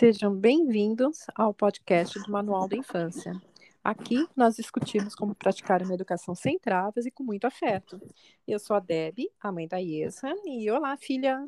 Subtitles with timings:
[0.00, 3.38] Sejam bem-vindos ao podcast do Manual da Infância.
[3.84, 8.00] Aqui nós discutimos como praticar uma educação sem travas e com muito afeto.
[8.48, 11.46] Eu sou a Deb, a mãe da Iesa, e olá, filha.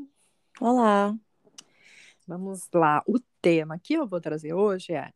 [0.61, 1.17] Olá.
[2.27, 3.03] Vamos lá.
[3.07, 5.11] O tema que eu vou trazer hoje é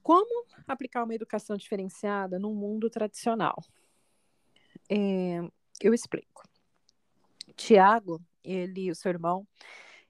[0.00, 3.56] como aplicar uma educação diferenciada no mundo tradicional.
[4.88, 5.40] É,
[5.80, 6.48] eu explico.
[7.56, 9.44] Tiago, ele, o seu irmão,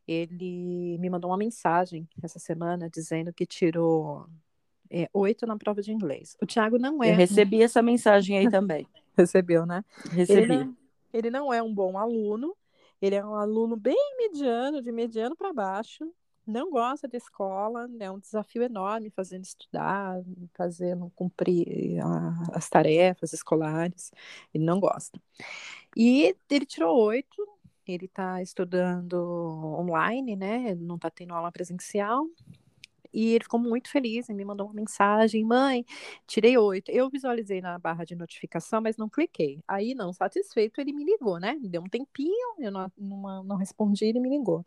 [0.06, 4.26] ele me mandou uma mensagem essa semana dizendo que tirou
[4.90, 6.36] é, oito na prova de inglês.
[6.40, 7.10] O Tiago não é.
[7.10, 8.86] Eu recebi essa mensagem aí também.
[9.16, 9.84] Recebeu, né?
[10.10, 10.42] Recebi.
[10.42, 10.76] Ele não,
[11.12, 12.54] ele não é um bom aluno,
[13.00, 16.04] ele é um aluno bem mediano, de mediano para baixo,
[16.46, 20.22] não gosta de escola, é um desafio enorme fazendo estudar,
[20.54, 24.12] fazendo cumprir a, as tarefas escolares,
[24.54, 25.20] ele não gosta.
[25.96, 27.55] E ele tirou oito
[27.92, 29.14] ele está estudando
[29.78, 30.74] online, né?
[30.74, 32.26] Não está tendo aula presencial.
[33.12, 35.84] E ele ficou muito feliz e me mandou uma mensagem: Mãe,
[36.26, 36.90] tirei oito.
[36.90, 39.60] Eu visualizei na barra de notificação, mas não cliquei.
[39.66, 41.56] Aí, não satisfeito, ele me ligou, né?
[41.62, 44.64] Deu um tempinho, eu não, não, não respondi, ele me ligou.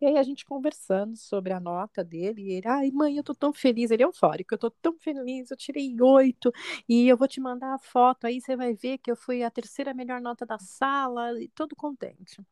[0.00, 3.34] E aí a gente conversando sobre a nota dele, e ele, ai, mãe, eu tô
[3.34, 6.52] tão feliz, ele é eufórico, eu tô tão feliz, eu tirei oito,
[6.88, 9.50] e eu vou te mandar a foto, aí você vai ver que eu fui a
[9.50, 12.42] terceira melhor nota da sala, e todo contente.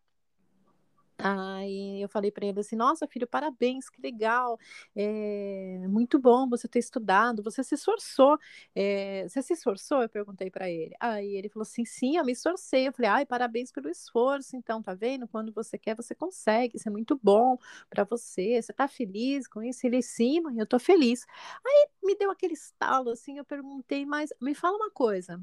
[1.26, 4.58] Aí eu falei para ele assim: Nossa, filho, parabéns, que legal,
[4.94, 8.38] é muito bom você ter estudado, você se esforçou.
[8.74, 10.02] É, você se esforçou?
[10.02, 10.94] Eu perguntei para ele.
[11.00, 12.88] Aí ele falou assim: Sim, eu me esforcei.
[12.88, 14.54] Eu falei: Ai, parabéns pelo esforço.
[14.54, 15.26] Então, tá vendo?
[15.26, 16.76] Quando você quer, você consegue.
[16.76, 17.56] Isso é muito bom
[17.88, 18.60] para você.
[18.60, 19.86] Você tá feliz com isso?
[19.86, 21.24] Ele, sim, mãe, eu tô feliz.
[21.64, 23.38] Aí me deu aquele estalo assim.
[23.38, 25.40] Eu perguntei: Mas me fala uma coisa.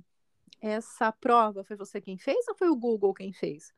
[0.62, 3.74] Essa prova foi você quem fez ou foi o Google quem fez?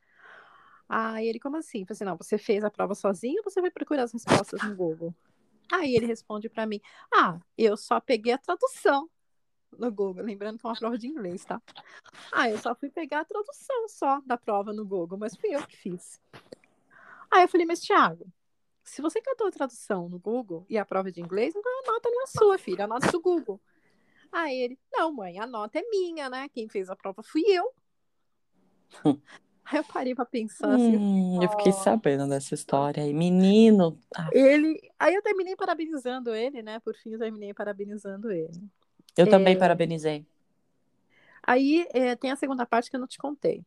[0.96, 1.84] Aí ele, como assim?
[1.84, 4.76] Falei assim, não, você fez a prova sozinho ou você vai procurar as respostas no
[4.76, 5.12] Google?
[5.72, 6.80] Aí ele responde para mim,
[7.12, 9.10] ah, eu só peguei a tradução
[9.76, 11.60] no Google, lembrando que é uma prova de inglês, tá?
[12.30, 15.66] Ah, eu só fui pegar a tradução só da prova no Google, mas fui eu
[15.66, 16.22] que fiz.
[17.28, 18.32] Aí eu falei, mas Thiago,
[18.84, 22.08] se você catou a tradução no Google e a prova de inglês, então a nota
[22.08, 23.60] é sua, filha, a nota é do Google.
[24.30, 26.48] Aí ele, não, mãe, a nota é minha, né?
[26.50, 27.74] Quem fez a prova fui eu.
[29.70, 30.96] Aí eu parei pra pensar assim.
[30.96, 33.14] Hum, eu fiquei sabendo dessa história aí.
[33.14, 33.98] Menino.
[34.14, 34.28] Ah.
[34.32, 34.78] Ele.
[34.98, 36.80] Aí eu terminei parabenizando ele, né?
[36.80, 38.62] Por fim, eu terminei parabenizando ele.
[39.16, 39.30] Eu é...
[39.30, 40.26] também parabenizei.
[41.42, 43.64] Aí é, tem a segunda parte que eu não te contei.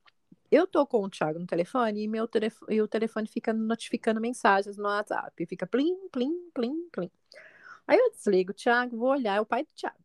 [0.50, 4.22] Eu tô com o Thiago no telefone e, meu telefone, e o telefone fica notificando
[4.22, 5.46] mensagens no WhatsApp.
[5.46, 7.12] Fica plim, plim, plim, plim.
[7.86, 9.98] Aí eu desligo o Thiago, vou olhar, é o pai do Thiago.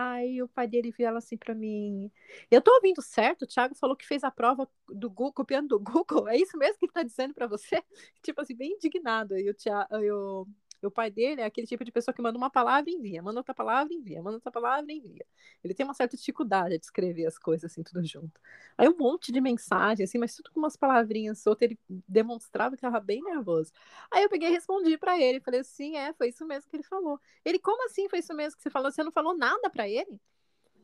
[0.00, 2.08] Aí o pai dele ela assim para mim:
[2.50, 3.42] Eu tô ouvindo certo?
[3.42, 6.28] O Thiago falou que fez a prova do Google, copiando do Google.
[6.30, 7.82] É isso mesmo que ele tá dizendo para você?
[8.22, 9.36] Tipo assim, bem indignado.
[9.36, 10.46] E o, Thiago, eu,
[10.86, 13.40] o pai dele é aquele tipo de pessoa que manda uma palavra e envia, manda
[13.40, 15.26] outra palavra e envia, manda outra palavra e envia.
[15.62, 18.40] Ele tem uma certa dificuldade de escrever as coisas assim, tudo junto.
[18.76, 22.78] Aí um monte de mensagem, assim, mas tudo com umas palavrinhas soltas, ele demonstrava que
[22.78, 23.72] estava bem nervoso.
[24.10, 26.84] Aí eu peguei e respondi para ele, falei assim, é, foi isso mesmo que ele
[26.84, 27.20] falou.
[27.44, 28.90] Ele, como assim foi isso mesmo que você falou?
[28.90, 30.20] Você não falou nada para ele?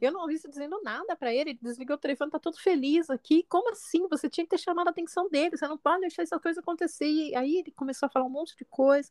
[0.00, 1.50] Eu não ouvi você dizendo nada para ele.
[1.50, 3.44] Ele desligou o telefone, tá todo feliz aqui.
[3.48, 4.06] Como assim?
[4.08, 5.56] Você tinha que ter chamado a atenção dele.
[5.56, 7.06] Você não pode deixar essa coisa acontecer.
[7.06, 9.10] E aí ele começou a falar um monte de coisa.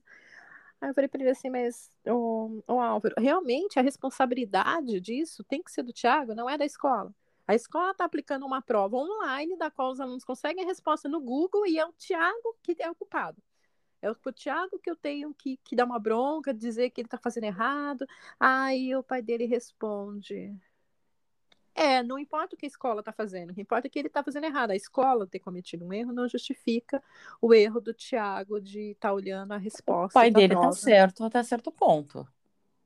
[0.84, 5.64] Aí eu falei para ele assim, mas, o, o Álvaro, realmente a responsabilidade disso tem
[5.64, 7.16] que ser do Tiago, não é da escola.
[7.48, 11.22] A escola está aplicando uma prova online da qual os alunos conseguem a resposta no
[11.22, 13.42] Google e é o Tiago que é o culpado.
[14.02, 17.18] É o Tiago que eu tenho que, que dar uma bronca, dizer que ele está
[17.18, 18.06] fazendo errado.
[18.38, 20.54] Aí o pai dele responde:
[21.76, 24.08] é, não importa o que a escola está fazendo, o que importa é que ele
[24.08, 24.72] está fazendo errado.
[24.72, 27.02] A escola ter cometido um erro não justifica
[27.42, 30.20] o erro do Tiago de estar tá olhando a resposta.
[30.20, 32.28] O pai dele está certo até certo ponto.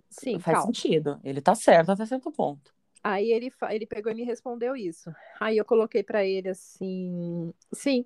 [0.09, 0.73] Sim, faz calma.
[0.73, 1.19] sentido.
[1.23, 2.73] Ele está certo até certo ponto.
[3.03, 5.13] Aí ele, ele pegou e me respondeu isso.
[5.39, 8.05] Aí eu coloquei para ele assim, sim.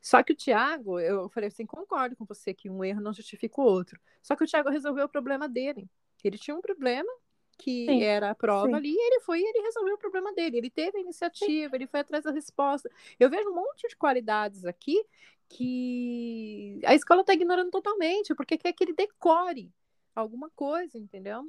[0.00, 3.60] Só que o Tiago, eu falei assim, concordo com você que um erro não justifica
[3.60, 3.98] o outro.
[4.22, 5.88] Só que o Tiago resolveu o problema dele.
[6.22, 7.10] Ele tinha um problema,
[7.56, 8.74] que sim, era a prova sim.
[8.74, 10.58] ali, e ele foi e ele resolveu o problema dele.
[10.58, 11.76] Ele teve a iniciativa, sim.
[11.76, 12.90] ele foi atrás da resposta.
[13.18, 15.04] Eu vejo um monte de qualidades aqui
[15.48, 19.72] que a escola está ignorando totalmente, porque quer que ele decore
[20.14, 21.44] alguma coisa, entendeu?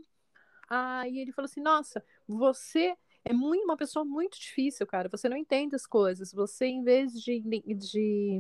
[0.69, 5.09] Aí ele falou assim: Nossa, você é muito, uma pessoa muito difícil, cara.
[5.09, 6.31] Você não entende as coisas.
[6.31, 7.41] Você, em vez de,
[7.75, 8.39] de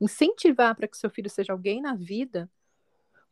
[0.00, 2.48] incentivar para que seu filho seja alguém na vida,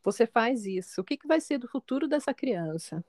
[0.03, 1.01] você faz isso.
[1.01, 3.03] O que, que vai ser do futuro dessa criança?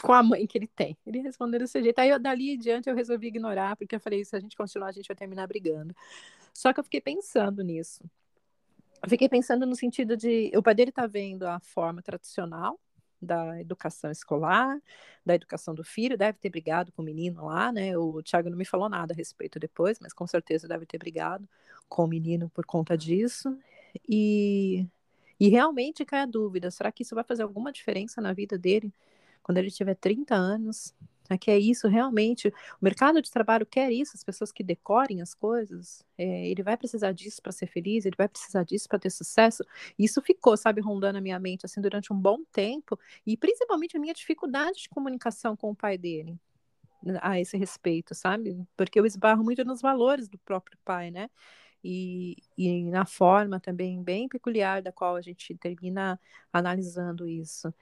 [0.00, 0.96] Com a mãe que ele tem.
[1.06, 1.98] Ele respondeu desse jeito.
[1.98, 4.88] Aí, eu, dali em diante, eu resolvi ignorar, porque eu falei, se a gente continuar,
[4.88, 5.94] a gente vai terminar brigando.
[6.52, 8.04] Só que eu fiquei pensando nisso.
[9.08, 12.78] fiquei pensando no sentido de o pai dele está vendo a forma tradicional
[13.22, 14.80] da educação escolar,
[15.24, 17.96] da educação do filho, deve ter brigado com o menino lá, né?
[17.96, 21.48] O Thiago não me falou nada a respeito depois, mas com certeza deve ter brigado
[21.88, 23.56] com o menino por conta disso.
[24.08, 24.86] E,
[25.38, 28.92] e realmente cai a dúvida: será que isso vai fazer alguma diferença na vida dele
[29.42, 30.94] quando ele tiver 30 anos?
[31.32, 32.48] né, que é isso realmente.
[32.48, 36.04] O mercado de trabalho quer isso, as pessoas que decorem as coisas.
[36.16, 39.64] É, ele vai precisar disso para ser feliz, ele vai precisar disso para ter sucesso.
[39.98, 44.00] Isso ficou, sabe, rondando a minha mente assim durante um bom tempo, e principalmente a
[44.00, 46.38] minha dificuldade de comunicação com o pai dele
[47.02, 48.56] né, a esse respeito, sabe?
[48.76, 51.30] Porque eu esbarro muito nos valores do próprio pai, né?
[51.84, 56.18] E, e na forma também bem peculiar da qual a gente termina
[56.52, 57.74] analisando isso.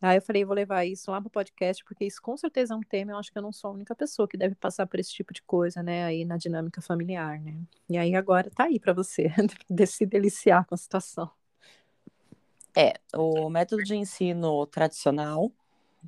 [0.00, 2.82] Aí eu falei, vou levar isso lá pro podcast, porque isso com certeza é um
[2.82, 5.10] tema, eu acho que eu não sou a única pessoa que deve passar por esse
[5.12, 7.56] tipo de coisa, né, aí na dinâmica familiar, né?
[7.88, 9.30] E aí agora tá aí para você
[9.86, 11.30] se deliciar com a situação.
[12.76, 15.50] É, o método de ensino tradicional,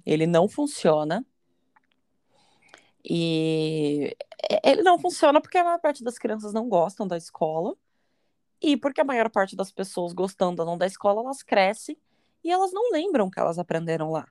[0.05, 1.25] ele não funciona.
[3.09, 4.17] E
[4.65, 7.77] ele não funciona porque a maior parte das crianças não gostam da escola.
[8.61, 11.97] E porque a maior parte das pessoas gostando ou não da escola, elas crescem
[12.47, 14.29] e elas não lembram que elas aprenderam lá.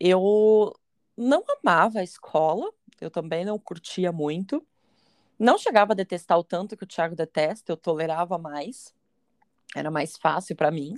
[0.00, 0.74] Eu
[1.14, 4.66] não amava a escola, eu também não curtia muito.
[5.38, 8.94] Não chegava a detestar o tanto que o Thiago detesta, eu tolerava mais.
[9.76, 10.94] Era mais fácil para mim,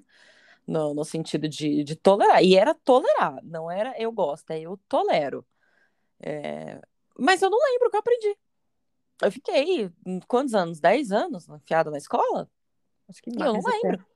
[0.64, 2.44] no, no sentido de, de, tolerar.
[2.44, 5.44] E era tolerar, não era eu gosto, é eu tolero.
[6.20, 6.80] É...
[7.18, 8.36] Mas eu não lembro o que eu aprendi.
[9.20, 9.90] Eu fiquei,
[10.28, 10.78] quantos anos?
[10.78, 12.48] Dez anos enfiada na escola?
[13.08, 13.52] Acho que mais.
[13.52, 14.06] Eu não lembro.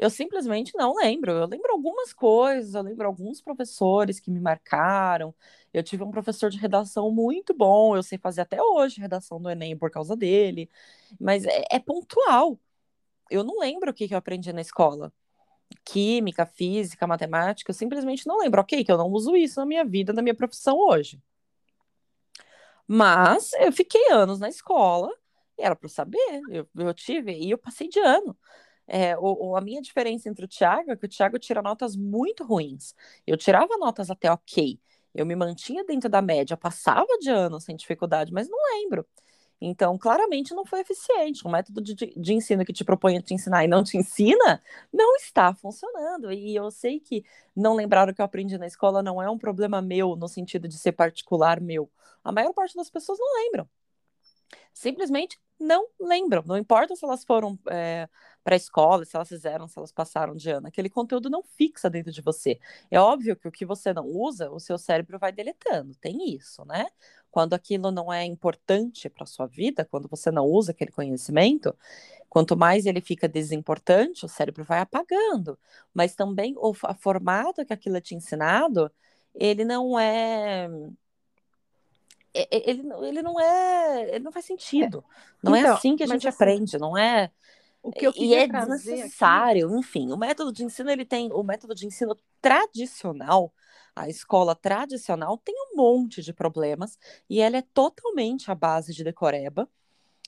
[0.00, 1.32] Eu simplesmente não lembro.
[1.32, 5.34] Eu lembro algumas coisas, eu lembro alguns professores que me marcaram.
[5.74, 9.50] Eu tive um professor de redação muito bom, eu sei fazer até hoje redação do
[9.50, 10.70] Enem por causa dele,
[11.20, 12.58] mas é, é pontual.
[13.30, 15.12] Eu não lembro o que, que eu aprendi na escola.
[15.84, 18.60] Química, física, matemática, eu simplesmente não lembro.
[18.62, 21.22] Ok, que eu não uso isso na minha vida, na minha profissão hoje.
[22.88, 25.10] Mas eu fiquei anos na escola,
[25.58, 26.40] e era para saber.
[26.50, 28.36] Eu, eu tive, e eu passei de ano.
[28.92, 32.42] É, o, a minha diferença entre o Thiago é que o Thiago tira notas muito
[32.42, 32.92] ruins.
[33.24, 34.80] Eu tirava notas até ok.
[35.14, 39.06] Eu me mantinha dentro da média, passava de ano sem dificuldade, mas não lembro.
[39.60, 41.46] Então, claramente não foi eficiente.
[41.46, 44.60] O método de, de, ensino que te propõe a te ensinar e não te ensina
[44.92, 46.32] não está funcionando.
[46.32, 49.38] E eu sei que não lembrar o que eu aprendi na escola não é um
[49.38, 51.88] problema meu, no sentido de ser particular meu.
[52.24, 53.68] A maior parte das pessoas não lembram.
[54.72, 56.42] Simplesmente não lembram.
[56.46, 58.08] Não importa se elas foram é,
[58.42, 60.66] para a escola, se elas fizeram, se elas passaram de ano.
[60.68, 62.58] Aquele conteúdo não fixa dentro de você.
[62.90, 65.94] É óbvio que o que você não usa, o seu cérebro vai deletando.
[65.96, 66.86] Tem isso, né?
[67.30, 71.74] Quando aquilo não é importante para sua vida, quando você não usa aquele conhecimento,
[72.28, 75.58] quanto mais ele fica desimportante, o cérebro vai apagando.
[75.94, 78.90] Mas também o formato que aquilo é te ensinado,
[79.34, 80.68] ele não é
[82.32, 84.14] ele, ele não é.
[84.14, 85.04] Ele não faz sentido.
[85.42, 87.30] Não é então, é assim que a gente assim, aprende, não é.
[87.82, 89.78] O que eu e é desnecessário, aqui...
[89.78, 90.12] enfim.
[90.12, 91.32] O método de ensino, ele tem.
[91.32, 93.52] O método de ensino tradicional,
[93.94, 96.98] a escola tradicional, tem um monte de problemas
[97.28, 99.68] e ela é totalmente à base de decoreba.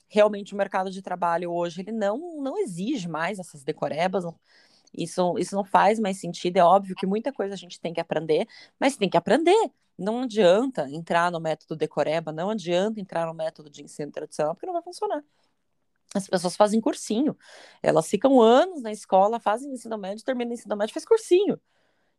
[0.07, 4.25] Realmente, o mercado de trabalho hoje ele não, não exige mais essas decorebas.
[4.95, 6.57] Isso, isso não faz mais sentido.
[6.57, 8.47] É óbvio que muita coisa a gente tem que aprender,
[8.79, 9.71] mas tem que aprender.
[9.97, 14.65] Não adianta entrar no método decoreba, não adianta entrar no método de ensino tradicional, porque
[14.65, 15.23] não vai funcionar.
[16.13, 17.37] As pessoas fazem cursinho,
[17.81, 21.59] elas ficam anos na escola, fazem ensino médio, terminam ensino médio faz cursinho.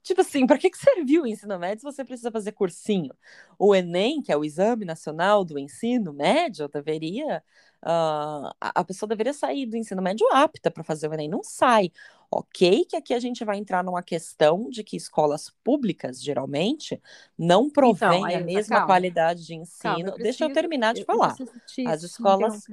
[0.03, 3.15] Tipo assim, para que, que serviu o ensino médio se você precisa fazer cursinho?
[3.59, 7.43] O Enem, que é o Exame Nacional do Ensino Médio, deveria.
[7.85, 11.29] Uh, a pessoa deveria sair do ensino médio apta para fazer o Enem.
[11.29, 11.93] Não sai.
[12.31, 17.01] Ok, que aqui a gente vai entrar numa questão de que escolas públicas, geralmente,
[17.39, 18.87] não provêm então, a mesma calma.
[18.87, 19.83] qualidade de ensino.
[19.83, 21.37] Calma, eu preciso, Deixa eu terminar de eu falar.
[21.87, 22.65] As escolas.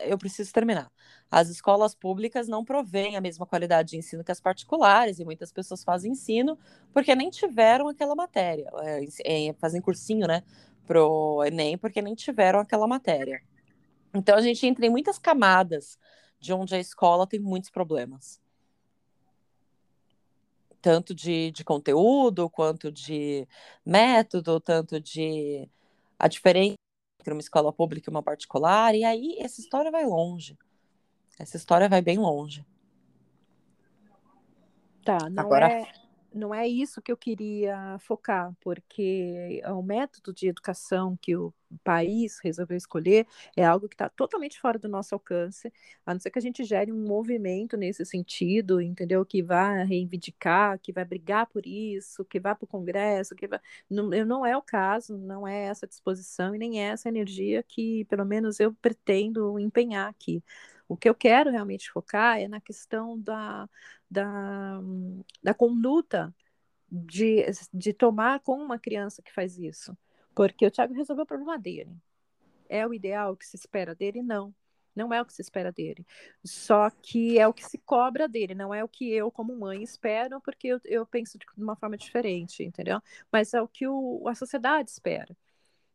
[0.00, 0.92] Eu preciso terminar.
[1.30, 5.50] As escolas públicas não provêm a mesma qualidade de ensino que as particulares, e muitas
[5.50, 6.58] pessoas fazem ensino
[6.92, 8.70] porque nem tiveram aquela matéria.
[9.24, 10.42] É, é, fazem cursinho, né?
[10.86, 13.40] Pro Enem, porque nem tiveram aquela matéria.
[14.12, 15.98] Então a gente entra em muitas camadas
[16.38, 18.40] de onde a escola tem muitos problemas
[20.80, 23.46] tanto de, de conteúdo, quanto de
[23.84, 25.68] método, tanto de
[26.18, 26.74] a diferença
[27.20, 30.58] entre uma escola pública e uma particular, e aí essa história vai longe.
[31.38, 32.64] Essa história vai bem longe.
[35.04, 35.70] Tá, não Agora...
[35.70, 35.99] é
[36.34, 41.52] não é isso que eu queria focar, porque o método de educação que o
[41.84, 45.72] país resolveu escolher é algo que está totalmente fora do nosso alcance,
[46.04, 49.24] a não ser que a gente gere um movimento nesse sentido, entendeu?
[49.24, 53.60] Que vá reivindicar, que vai brigar por isso, que vá para o Congresso, que vai...
[53.88, 58.04] não, não é o caso, não é essa disposição e nem é essa energia que,
[58.06, 60.42] pelo menos, eu pretendo empenhar aqui.
[60.88, 63.68] O que eu quero realmente focar é na questão da,
[64.10, 64.80] da,
[65.42, 66.34] da conduta
[66.90, 69.96] de, de tomar com uma criança que faz isso.
[70.34, 71.96] Porque o Thiago resolveu o problema dele.
[72.68, 74.22] É o ideal que se espera dele?
[74.22, 74.54] Não.
[74.94, 76.04] Não é o que se espera dele.
[76.44, 79.82] Só que é o que se cobra dele, não é o que eu, como mãe,
[79.82, 83.00] espero, porque eu, eu penso de uma forma diferente, entendeu?
[83.30, 85.36] Mas é o que o, a sociedade espera.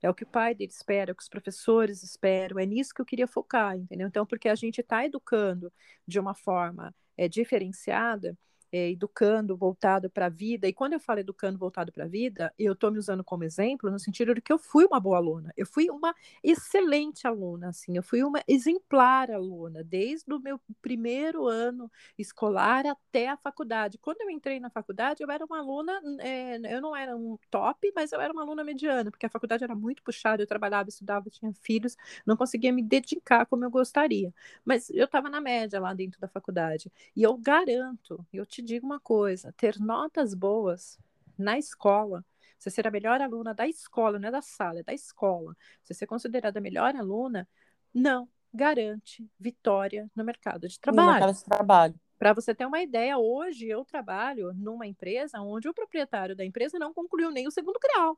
[0.05, 2.93] É o que o pai dele espera, é o que os professores esperam, é nisso
[2.93, 4.07] que eu queria focar, entendeu?
[4.07, 5.73] Então, porque a gente está educando
[6.07, 8.37] de uma forma é, diferenciada,
[8.75, 10.67] é, educando voltado para a vida.
[10.67, 13.89] E quando eu falo educando voltado para a vida, eu estou me usando como exemplo
[13.89, 15.53] no sentido de que eu fui uma boa aluna.
[15.55, 16.13] Eu fui uma
[16.43, 17.95] excelente aluna, assim.
[17.95, 23.97] Eu fui uma exemplar aluna desde o meu primeiro ano escolar até a faculdade.
[23.97, 27.91] Quando eu entrei na faculdade, eu era uma aluna, é, eu não era um top,
[27.95, 30.43] mas eu era uma aluna mediana, porque a faculdade era muito puxada.
[30.43, 34.33] Eu trabalhava, estudava, tinha filhos, não conseguia me dedicar como eu gostaria.
[34.65, 36.91] Mas eu estava na média lá dentro da faculdade.
[37.15, 40.99] E eu garanto, eu te digo uma coisa: ter notas boas
[41.37, 42.25] na escola,
[42.57, 45.93] você ser a melhor aluna da escola, não é da sala, é da escola, você
[45.93, 47.47] ser considerada a melhor aluna,
[47.93, 51.07] não garante vitória no mercado de trabalho.
[51.07, 51.95] No mercado de trabalho.
[52.17, 56.79] Para você ter uma ideia, hoje eu trabalho numa empresa onde o proprietário da empresa
[56.79, 58.17] não concluiu nem o segundo grau.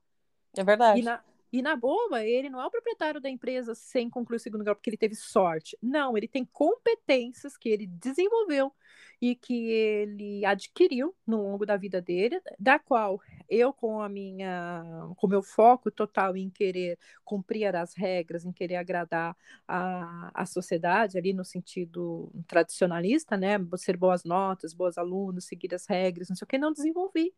[0.55, 0.99] É verdade.
[0.99, 4.39] E na, e na boa, ele não é o proprietário da empresa sem concluir o
[4.39, 5.77] segundo grau porque ele teve sorte.
[5.81, 8.73] Não, ele tem competências que ele desenvolveu
[9.21, 14.83] e que ele adquiriu no longo da vida dele, da qual eu com a minha,
[15.17, 19.35] com meu foco total em querer cumprir as regras, em querer agradar
[19.67, 25.87] a, a sociedade ali no sentido tradicionalista, né, ser boas notas, bons alunos, seguir as
[25.87, 27.33] regras, não sei o que, não desenvolvi.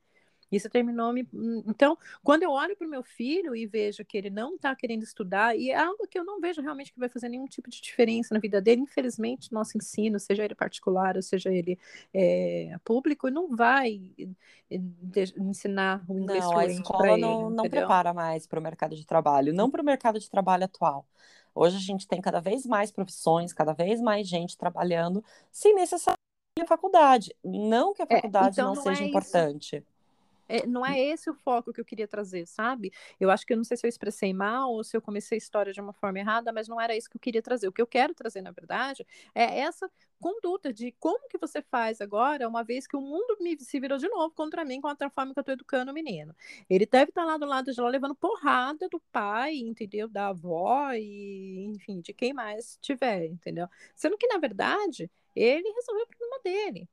[0.51, 1.27] Isso terminou me.
[1.67, 5.03] Então, quando eu olho para o meu filho e vejo que ele não está querendo
[5.03, 7.81] estudar, e é algo que eu não vejo realmente que vai fazer nenhum tipo de
[7.81, 11.77] diferença na vida dele, infelizmente, nosso ensino, seja ele particular ou seja ele
[12.13, 14.11] é, público, não vai
[14.71, 14.79] eh,
[15.37, 19.05] ensinar o inglês Não, a escola ele, não, não prepara mais para o mercado de
[19.05, 21.05] trabalho, não para o mercado de trabalho atual.
[21.53, 26.19] Hoje a gente tem cada vez mais profissões, cada vez mais gente trabalhando sem necessariamente
[26.61, 27.35] a faculdade.
[27.43, 29.75] Não que a é, faculdade é, então não, não, seja é importante.
[29.77, 29.85] Isso
[30.49, 32.91] é, não é esse o foco que eu queria trazer, sabe?
[33.19, 35.39] Eu acho que eu não sei se eu expressei mal ou se eu comecei a
[35.39, 37.67] história de uma forma errada, mas não era isso que eu queria trazer.
[37.67, 39.89] O que eu quero trazer, na verdade, é essa
[40.19, 43.97] conduta de como que você faz agora, uma vez que o mundo me, se virou
[43.97, 46.35] de novo contra mim com a forma que eu estou educando o menino.
[46.69, 50.07] Ele deve estar tá lá do lado de lá levando porrada do pai, entendeu?
[50.07, 53.67] Da avó e, enfim, de quem mais tiver, entendeu?
[53.95, 56.89] Sendo que, na verdade, ele resolveu o problema dele.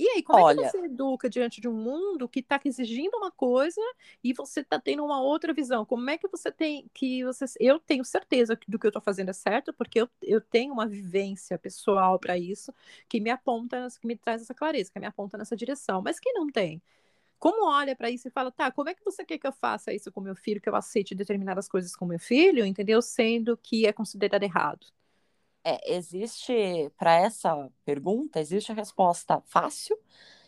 [0.00, 3.14] E aí, como Olha, é que você educa diante de um mundo que está exigindo
[3.18, 3.78] uma coisa
[4.24, 5.84] e você está tendo uma outra visão?
[5.84, 7.44] Como é que você tem que você.
[7.60, 10.86] Eu tenho certeza do que eu estou fazendo é certo, porque eu, eu tenho uma
[10.86, 12.72] vivência pessoal para isso
[13.10, 16.00] que me aponta, que me traz essa clareza, que me aponta nessa direção.
[16.00, 16.80] Mas quem não tem?
[17.38, 19.92] Como olha para isso e fala, tá, como é que você quer que eu faça
[19.92, 23.02] isso com meu filho, que eu aceite determinadas coisas com meu filho, entendeu?
[23.02, 24.86] Sendo que é considerado errado.
[25.62, 29.98] É, existe, para essa pergunta, existe a resposta fácil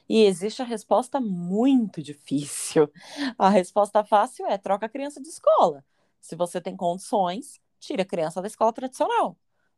[0.09, 2.91] e existe a resposta muito difícil.
[3.39, 5.85] A resposta fácil é troca a criança de escola.
[6.21, 9.37] Se você tem condições, tira a criança da escola tradicional.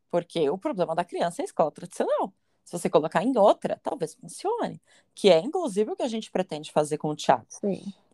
[0.09, 2.33] Porque o problema da criança é a escola tradicional.
[2.63, 4.81] Se você colocar em outra, talvez funcione.
[5.13, 7.45] Que é, inclusive, o que a gente pretende fazer com o Tiago.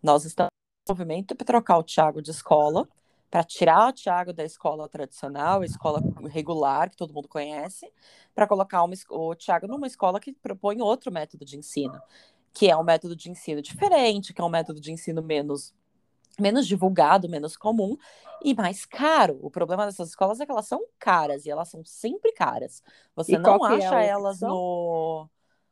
[0.02, 0.50] Nós estamos
[0.88, 2.88] no movimento para trocar o Tiago de escola
[3.32, 7.90] para tirar o Tiago da escola tradicional, escola regular, que todo mundo conhece,
[8.36, 11.98] para colocar uma, o Tiago numa escola que propõe outro método de ensino,
[12.54, 15.74] que é um método de ensino diferente, que é um método de ensino menos
[16.40, 17.98] menos divulgado, menos comum
[18.44, 19.38] e mais caro.
[19.42, 22.82] O problema dessas escolas é que elas são caras e elas são sempre caras.
[23.16, 25.30] Você e não é acha é elas no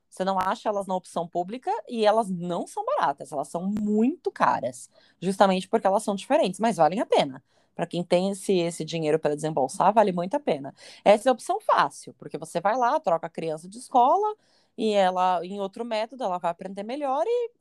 [0.09, 4.31] você não acha elas na opção pública e elas não são baratas, elas são muito
[4.31, 4.89] caras,
[5.21, 7.43] justamente porque elas são diferentes, mas valem a pena.
[7.75, 10.73] Para quem tem esse, esse dinheiro para desembolsar, vale muito a pena.
[11.05, 14.35] Essa é a opção fácil, porque você vai lá, troca a criança de escola
[14.77, 17.51] e ela, em outro método, ela vai aprender melhor e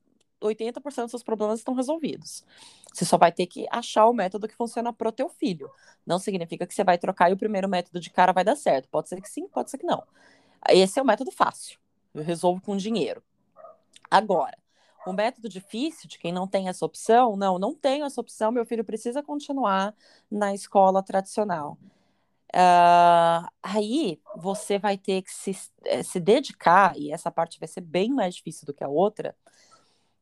[0.40, 2.44] 80% dos seus problemas estão resolvidos.
[2.92, 5.70] Você só vai ter que achar o método que funciona para o teu filho.
[6.06, 8.88] Não significa que você vai trocar e o primeiro método de cara vai dar certo.
[8.88, 10.02] Pode ser que sim, pode ser que não.
[10.68, 11.78] Esse é o método fácil.
[12.14, 13.22] Eu resolvo com dinheiro.
[14.10, 14.56] Agora,
[15.06, 18.66] O método difícil de quem não tem essa opção, não, não tenho essa opção, meu
[18.66, 19.94] filho precisa continuar
[20.30, 21.78] na escola tradicional.
[22.54, 27.82] Uh, aí você vai ter que se, eh, se dedicar, e essa parte vai ser
[27.82, 29.36] bem mais difícil do que a outra,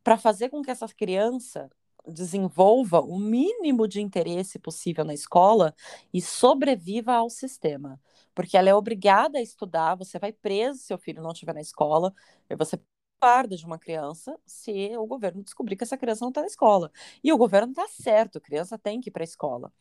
[0.05, 1.71] para fazer com que essa criança
[2.07, 5.75] desenvolva o mínimo de interesse possível na escola
[6.13, 8.01] e sobreviva ao sistema.
[8.37, 11.61] Porque ela é obrigada a estudar, você vai preso se seu filho não estiver na
[11.63, 12.13] escola,
[12.59, 12.79] você
[13.19, 16.93] guarda de uma criança se o governo descobrir que essa criança não está na escola.
[17.25, 19.73] E o governo está certo, a criança tem que ir para a escola.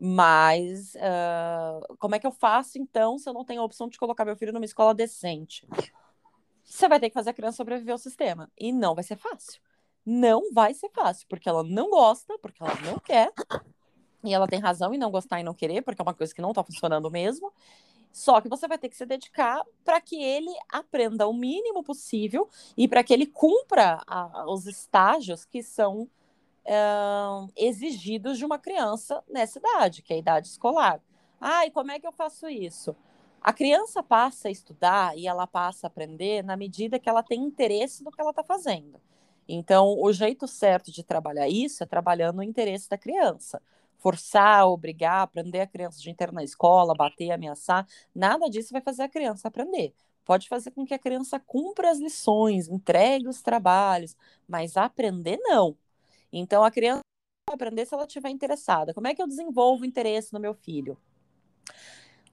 [0.00, 3.98] Mas uh, como é que eu faço então se eu não tenho a opção de
[3.98, 5.68] colocar meu filho numa escola decente?
[6.64, 8.50] Você vai ter que fazer a criança sobreviver ao sistema.
[8.58, 9.60] E não vai ser fácil.
[10.06, 13.30] Não vai ser fácil, porque ela não gosta, porque ela não quer.
[14.24, 16.42] E ela tem razão em não gostar e não querer, porque é uma coisa que
[16.42, 17.52] não está funcionando mesmo.
[18.12, 22.48] Só que você vai ter que se dedicar para que ele aprenda o mínimo possível
[22.76, 29.22] e para que ele cumpra a, os estágios que são uh, exigidos de uma criança
[29.28, 31.00] nessa idade, que é a idade escolar.
[31.40, 32.94] Ah, e como é que eu faço isso?
[33.40, 37.42] A criança passa a estudar e ela passa a aprender na medida que ela tem
[37.42, 39.00] interesse no que ela está fazendo.
[39.48, 43.60] Então, o jeito certo de trabalhar isso é trabalhando o interesse da criança.
[44.02, 49.04] Forçar, obrigar, aprender a criança de entrar na escola, bater, ameaçar, nada disso vai fazer
[49.04, 49.94] a criança aprender.
[50.24, 54.16] Pode fazer com que a criança cumpra as lições, entregue os trabalhos,
[54.48, 55.76] mas aprender não.
[56.32, 57.00] Então, a criança
[57.48, 58.92] vai aprender se ela estiver interessada.
[58.94, 60.98] Como é que eu desenvolvo interesse no meu filho?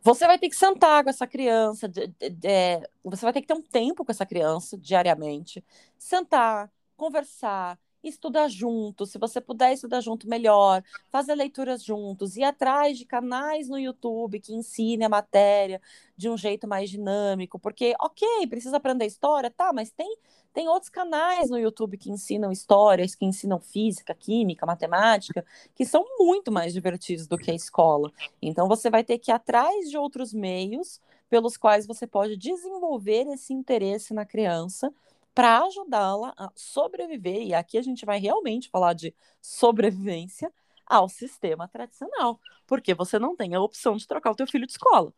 [0.02, 3.48] Você vai ter que sentar com essa criança, de, de, de, você vai ter que
[3.48, 5.64] ter um tempo com essa criança diariamente,
[5.98, 12.98] sentar, conversar, estudar junto, se você puder estudar junto, melhor, fazer leituras juntos, ir atrás
[12.98, 15.82] de canais no YouTube que ensinem a matéria
[16.16, 20.18] de um jeito mais dinâmico, porque, ok, precisa aprender história, tá, mas tem,
[20.54, 26.06] tem outros canais no YouTube que ensinam histórias, que ensinam física, química, matemática, que são
[26.18, 28.12] muito mais divertidos do que a escola.
[28.42, 33.28] Então, você vai ter que ir atrás de outros meios pelos quais você pode desenvolver
[33.28, 34.92] esse interesse na criança
[35.34, 40.52] para ajudá-la a sobreviver, e aqui a gente vai realmente falar de sobrevivência
[40.86, 44.74] ao sistema tradicional, porque você não tem a opção de trocar o teu filho de
[44.74, 45.14] escola.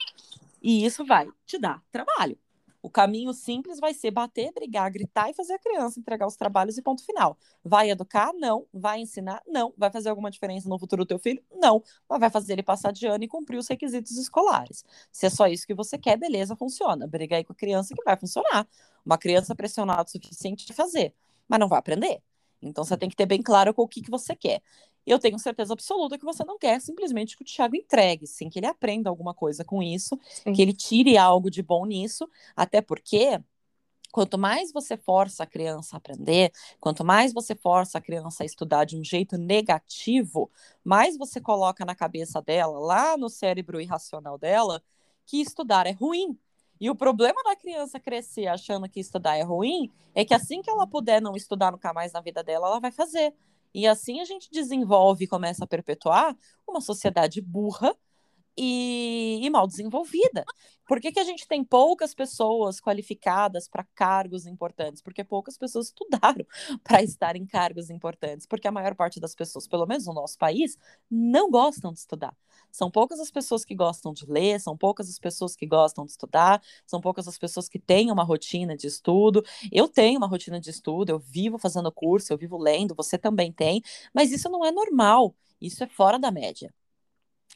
[0.61, 2.37] E isso vai te dar trabalho.
[2.81, 6.77] O caminho simples vai ser bater, brigar, gritar e fazer a criança entregar os trabalhos
[6.77, 7.37] e ponto final.
[7.63, 8.33] Vai educar?
[8.33, 8.65] Não.
[8.73, 9.41] Vai ensinar?
[9.47, 9.73] Não.
[9.77, 11.43] Vai fazer alguma diferença no futuro do teu filho?
[11.53, 11.83] Não.
[12.09, 14.83] Mas vai fazer ele passar de ano e cumprir os requisitos escolares.
[15.11, 17.05] Se é só isso que você quer, beleza, funciona.
[17.05, 18.67] Briga aí com a criança que vai funcionar.
[19.05, 21.13] Uma criança pressionada o suficiente de fazer,
[21.47, 22.21] mas não vai aprender.
[22.61, 24.61] Então você tem que ter bem claro com o que, que você quer.
[25.05, 28.59] Eu tenho certeza absoluta que você não quer simplesmente que o Thiago entregue, sim, que
[28.59, 30.53] ele aprenda alguma coisa com isso, sim.
[30.53, 33.39] que ele tire algo de bom nisso, até porque
[34.11, 38.45] quanto mais você força a criança a aprender, quanto mais você força a criança a
[38.45, 40.51] estudar de um jeito negativo,
[40.83, 44.83] mais você coloca na cabeça dela, lá no cérebro irracional dela,
[45.25, 46.37] que estudar é ruim.
[46.79, 50.69] E o problema da criança crescer achando que estudar é ruim é que assim que
[50.69, 53.33] ela puder não estudar nunca mais na vida dela, ela vai fazer.
[53.73, 56.35] E assim a gente desenvolve e começa a perpetuar
[56.67, 57.95] uma sociedade burra
[58.57, 60.43] e, e, mal desenvolvida.
[60.87, 65.01] Por que, que a gente tem poucas pessoas qualificadas para cargos importantes?
[65.01, 66.45] Porque poucas pessoas estudaram
[66.83, 68.45] para estar em cargos importantes.
[68.45, 70.77] Porque a maior parte das pessoas, pelo menos no nosso país,
[71.09, 72.35] não gostam de estudar.
[72.71, 76.11] São poucas as pessoas que gostam de ler, são poucas as pessoas que gostam de
[76.11, 79.43] estudar, são poucas as pessoas que têm uma rotina de estudo.
[79.71, 83.51] Eu tenho uma rotina de estudo, eu vivo fazendo curso, eu vivo lendo, você também
[83.51, 83.81] tem,
[84.13, 86.73] mas isso não é normal, isso é fora da média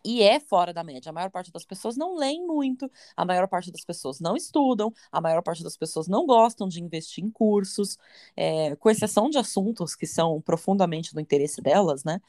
[0.06, 1.10] e é fora da média.
[1.10, 4.94] A maior parte das pessoas não leem muito, a maior parte das pessoas não estudam,
[5.12, 7.98] a maior parte das pessoas não gostam de investir em cursos,
[8.38, 12.22] é, com exceção de assuntos que são profundamente do interesse delas, né?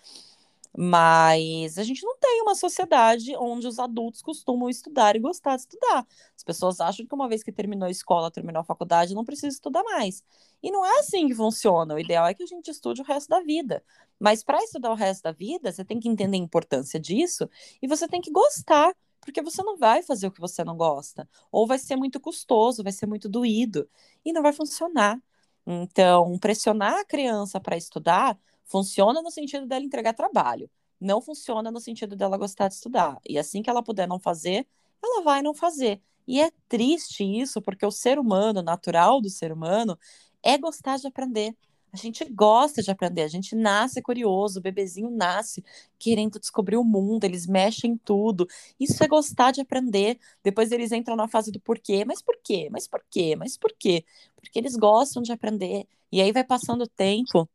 [0.78, 5.62] Mas a gente não tem uma sociedade onde os adultos costumam estudar e gostar de
[5.62, 6.06] estudar.
[6.36, 9.48] As pessoas acham que uma vez que terminou a escola, terminou a faculdade, não precisa
[9.48, 10.22] estudar mais.
[10.62, 11.94] E não é assim que funciona.
[11.94, 13.82] O ideal é que a gente estude o resto da vida.
[14.20, 17.48] Mas para estudar o resto da vida, você tem que entender a importância disso
[17.80, 21.26] e você tem que gostar, porque você não vai fazer o que você não gosta.
[21.50, 23.88] Ou vai ser muito custoso, vai ser muito doído
[24.22, 25.18] e não vai funcionar.
[25.66, 31.80] Então, pressionar a criança para estudar Funciona no sentido dela entregar trabalho, não funciona no
[31.80, 33.18] sentido dela gostar de estudar.
[33.28, 34.66] E assim que ela puder não fazer,
[35.02, 36.00] ela vai não fazer.
[36.26, 39.98] E é triste isso, porque o ser humano, natural do ser humano,
[40.42, 41.56] é gostar de aprender.
[41.92, 45.64] A gente gosta de aprender, a gente nasce curioso, o bebezinho nasce
[45.98, 48.46] querendo descobrir o mundo, eles mexem em tudo.
[48.78, 50.18] Isso é gostar de aprender.
[50.42, 52.68] Depois eles entram na fase do porquê, mas por quê?
[52.70, 53.34] Mas por quê?
[53.36, 54.04] Mas por quê?
[54.34, 55.86] Porque eles gostam de aprender.
[56.12, 57.48] E aí vai passando o tempo,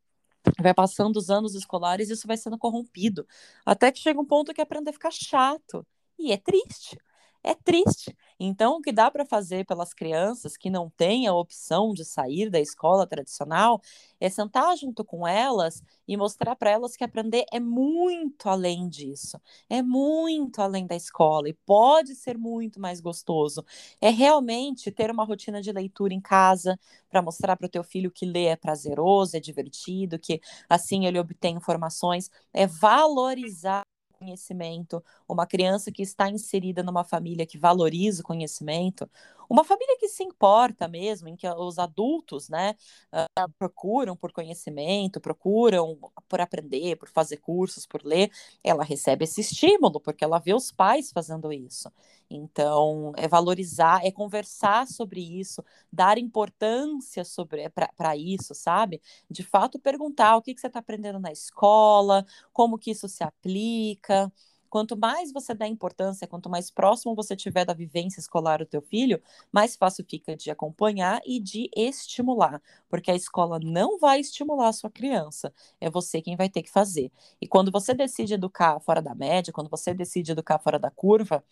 [0.59, 3.27] vai passando os anos escolares isso vai sendo corrompido.
[3.65, 5.85] Até que chega um ponto que aprender fica chato.
[6.17, 6.97] E é triste
[7.43, 8.15] é triste.
[8.39, 12.49] Então, o que dá para fazer pelas crianças que não têm a opção de sair
[12.49, 13.81] da escola tradicional
[14.19, 19.39] é sentar junto com elas e mostrar para elas que aprender é muito além disso,
[19.69, 23.63] é muito além da escola e pode ser muito mais gostoso.
[23.99, 28.11] É realmente ter uma rotina de leitura em casa para mostrar para o teu filho
[28.11, 33.83] que ler é prazeroso, é divertido, que assim ele obtém informações, é valorizar
[34.21, 39.09] conhecimento, uma criança que está inserida numa família que valoriza o conhecimento,
[39.51, 42.75] uma família que se importa mesmo, em que os adultos, né,
[43.13, 45.97] uh, procuram por conhecimento, procuram
[46.29, 48.31] por aprender, por fazer cursos, por ler,
[48.63, 51.91] ela recebe esse estímulo, porque ela vê os pais fazendo isso.
[52.29, 59.01] Então, é valorizar, é conversar sobre isso, dar importância sobre para isso, sabe?
[59.29, 63.23] De fato, perguntar o que, que você está aprendendo na escola, como que isso se
[63.23, 64.31] aplica.
[64.71, 68.81] Quanto mais você dá importância, quanto mais próximo você tiver da vivência escolar do teu
[68.81, 74.69] filho, mais fácil fica de acompanhar e de estimular, porque a escola não vai estimular
[74.69, 77.11] a sua criança, é você quem vai ter que fazer.
[77.41, 81.43] E quando você decide educar fora da média, quando você decide educar fora da curva,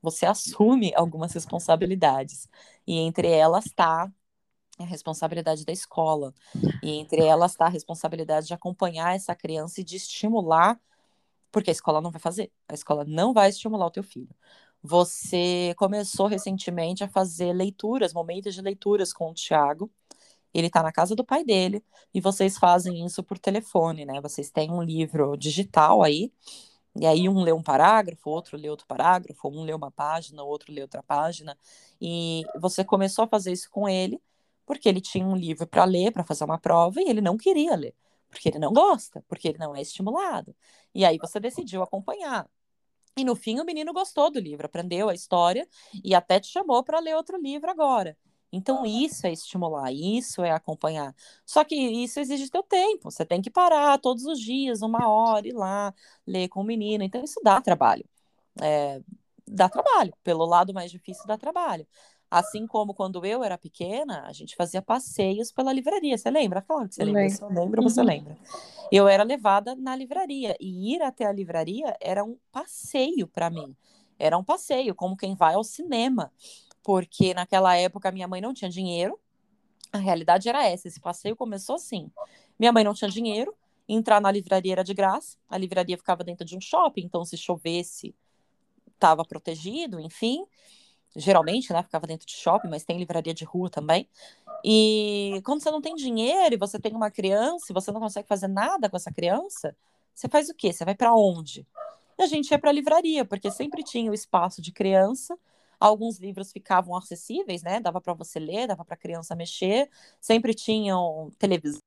[0.00, 2.48] você assume algumas responsabilidades.
[2.86, 4.08] E entre elas está
[4.78, 6.32] a responsabilidade da escola.
[6.80, 10.80] E entre elas está a responsabilidade de acompanhar essa criança e de estimular
[11.50, 12.50] porque a escola não vai fazer.
[12.68, 14.34] A escola não vai estimular o teu filho.
[14.82, 19.90] Você começou recentemente a fazer leituras, momentos de leituras com o Tiago.
[20.54, 21.84] Ele está na casa do pai dele
[22.14, 24.20] e vocês fazem isso por telefone, né?
[24.20, 26.32] Vocês têm um livro digital aí,
[26.96, 30.72] e aí um lê um parágrafo, outro lê outro parágrafo, um lê uma página, outro
[30.72, 31.56] lê outra página.
[32.00, 34.20] E você começou a fazer isso com ele
[34.66, 37.74] porque ele tinha um livro para ler, para fazer uma prova, e ele não queria
[37.76, 37.94] ler
[38.28, 40.54] porque ele não gosta, porque ele não é estimulado.
[40.94, 42.48] E aí você decidiu acompanhar.
[43.16, 45.66] E no fim o menino gostou do livro, aprendeu a história
[46.04, 48.16] e até te chamou para ler outro livro agora.
[48.50, 51.14] Então isso é estimular, isso é acompanhar.
[51.44, 53.10] Só que isso exige teu tempo.
[53.10, 55.92] Você tem que parar todos os dias, uma hora, ir lá,
[56.26, 57.04] ler com o menino.
[57.04, 58.04] Então isso dá trabalho.
[58.60, 59.00] É,
[59.46, 60.14] dá trabalho.
[60.22, 61.86] Pelo lado mais difícil, dá trabalho.
[62.30, 66.16] Assim como quando eu era pequena, a gente fazia passeios pela livraria.
[66.16, 66.60] Você lembra?
[66.60, 67.30] Claro que você lembra.
[67.30, 68.06] Se eu lembro, você uhum.
[68.06, 68.36] lembra.
[68.92, 70.54] Eu era levada na livraria.
[70.60, 73.74] E ir até a livraria era um passeio para mim.
[74.18, 76.30] Era um passeio, como quem vai ao cinema.
[76.82, 79.18] Porque naquela época minha mãe não tinha dinheiro.
[79.90, 80.86] A realidade era essa.
[80.86, 82.10] Esse passeio começou assim.
[82.58, 83.54] Minha mãe não tinha dinheiro.
[83.88, 85.38] Entrar na livraria era de graça.
[85.48, 87.04] A livraria ficava dentro de um shopping.
[87.06, 88.14] Então, se chovesse,
[88.86, 90.44] estava protegido, enfim
[91.18, 91.82] geralmente, né?
[91.82, 94.08] Ficava dentro de shopping, mas tem livraria de rua também.
[94.64, 98.28] E quando você não tem dinheiro e você tem uma criança e você não consegue
[98.28, 99.76] fazer nada com essa criança,
[100.14, 100.72] você faz o quê?
[100.72, 101.66] Você vai para onde?
[102.18, 105.38] E a gente ia para a livraria, porque sempre tinha o espaço de criança.
[105.78, 107.80] Alguns livros ficavam acessíveis, né?
[107.80, 109.88] Dava para você ler, dava para a criança mexer.
[110.20, 111.80] Sempre tinham televisão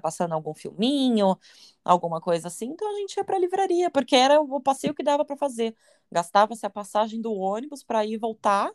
[0.00, 1.38] passando algum filminho,
[1.84, 2.66] alguma coisa assim.
[2.66, 5.76] Então a gente ia para a livraria, porque era o passeio que dava para fazer.
[6.10, 8.70] Gastava-se a passagem do ônibus para ir e voltar.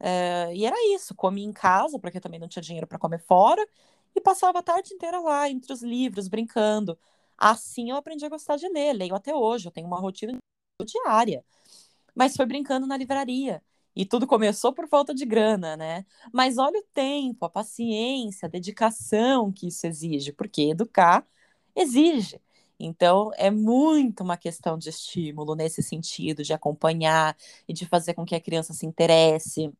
[0.00, 3.66] É, e era isso, comia em casa, porque também não tinha dinheiro para comer fora,
[4.14, 6.98] e passava a tarde inteira lá, entre os livros, brincando.
[7.36, 10.36] Assim eu aprendi a gostar de ler, leio até hoje, eu tenho uma rotina
[10.84, 11.44] diária.
[12.14, 13.62] Mas foi brincando na livraria.
[13.98, 16.06] E tudo começou por falta de grana, né?
[16.32, 21.26] Mas olha o tempo, a paciência, a dedicação que isso exige, porque educar
[21.74, 22.40] exige.
[22.78, 27.36] Então, é muito uma questão de estímulo nesse sentido, de acompanhar
[27.68, 29.72] e de fazer com que a criança se interesse,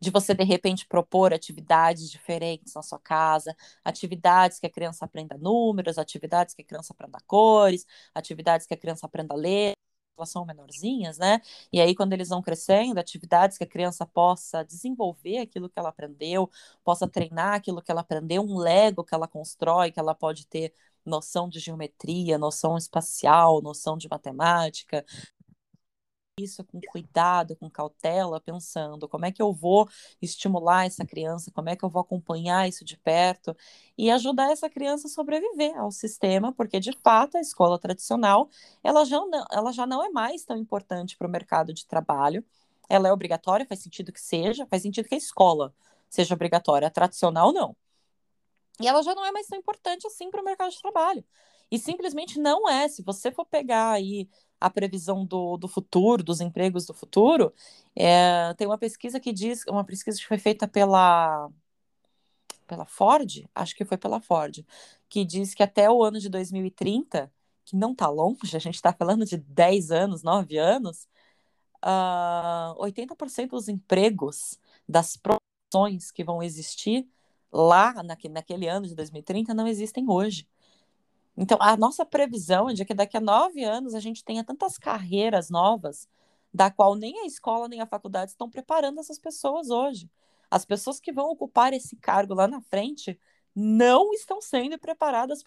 [0.00, 5.38] de você de repente propor atividades diferentes na sua casa, atividades que a criança aprenda
[5.38, 9.77] números, atividades que a criança aprenda cores, atividades que a criança aprenda a ler,
[10.26, 11.40] são menorzinhas, né?
[11.72, 15.88] E aí, quando eles vão crescendo, atividades que a criança possa desenvolver aquilo que ela
[15.90, 16.50] aprendeu,
[16.84, 20.72] possa treinar aquilo que ela aprendeu, um Lego que ela constrói, que ela pode ter
[21.04, 25.04] noção de geometria, noção espacial, noção de matemática,
[26.40, 29.88] isso com cuidado, com cautela, pensando como é que eu vou
[30.20, 33.56] estimular essa criança, como é que eu vou acompanhar isso de perto
[33.96, 38.48] e ajudar essa criança a sobreviver ao sistema, porque de fato a escola tradicional
[38.82, 42.44] ela já não, ela já não é mais tão importante para o mercado de trabalho.
[42.88, 45.74] Ela é obrigatória, faz sentido que seja, faz sentido que a escola
[46.08, 47.76] seja obrigatória, a tradicional não.
[48.80, 51.24] E ela já não é mais tão importante assim para o mercado de trabalho.
[51.70, 52.88] E simplesmente não é.
[52.88, 54.28] Se você for pegar aí
[54.60, 57.52] a previsão do, do futuro, dos empregos do futuro,
[57.94, 61.50] é, tem uma pesquisa que diz, uma pesquisa que foi feita pela
[62.68, 64.64] pela Ford, acho que foi pela Ford,
[65.08, 67.32] que diz que até o ano de 2030,
[67.64, 71.04] que não está longe, a gente está falando de 10 anos, 9 anos,
[71.82, 77.08] uh, ah, 80% dos empregos das profissões que vão existir
[77.52, 80.46] lá naquele, naquele ano de 2030 não existem hoje.
[81.40, 84.76] Então, a nossa previsão é de que daqui a nove anos a gente tenha tantas
[84.76, 86.08] carreiras novas,
[86.52, 90.10] da qual nem a escola nem a faculdade estão preparando essas pessoas hoje.
[90.50, 93.16] As pessoas que vão ocupar esse cargo lá na frente
[93.54, 95.44] não estão sendo preparadas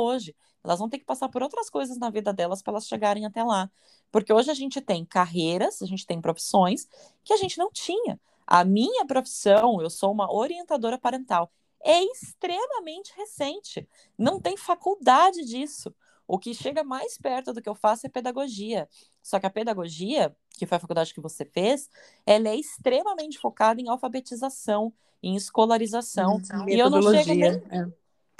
[0.00, 0.32] hoje.
[0.62, 3.42] Elas vão ter que passar por outras coisas na vida delas para elas chegarem até
[3.42, 3.68] lá.
[4.12, 6.86] Porque hoje a gente tem carreiras, a gente tem profissões
[7.24, 8.20] que a gente não tinha.
[8.46, 11.50] A minha profissão, eu sou uma orientadora parental
[11.84, 13.88] é extremamente recente.
[14.18, 15.94] Não tem faculdade disso.
[16.26, 18.88] O que chega mais perto do que eu faço é pedagogia.
[19.22, 21.88] Só que a pedagogia, que foi a faculdade que você fez,
[22.26, 26.36] ela é extremamente focada em alfabetização, em escolarização.
[26.36, 27.92] Hum, e eu não chego nem é.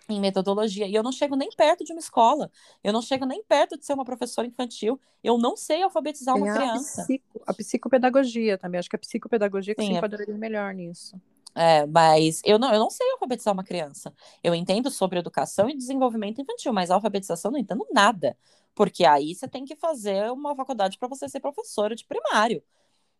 [0.09, 0.89] em metodologia.
[0.89, 2.51] E eu não chego nem perto de uma escola.
[2.83, 5.01] Eu não chego nem perto de ser uma professora infantil.
[5.23, 7.03] Eu não sei alfabetizar Tem uma criança.
[7.03, 8.81] A, psico, a psicopedagogia também.
[8.81, 11.21] Acho que a psicopedagogia que Sim, se é enquadraria melhor nisso.
[11.57, 14.13] É, mas eu não, eu não sei alfabetizar uma criança.
[14.45, 18.37] Eu entendo sobre educação e desenvolvimento infantil, mas alfabetização não entendo nada.
[18.75, 22.63] Porque aí você tem que fazer uma faculdade para você ser professora de primário.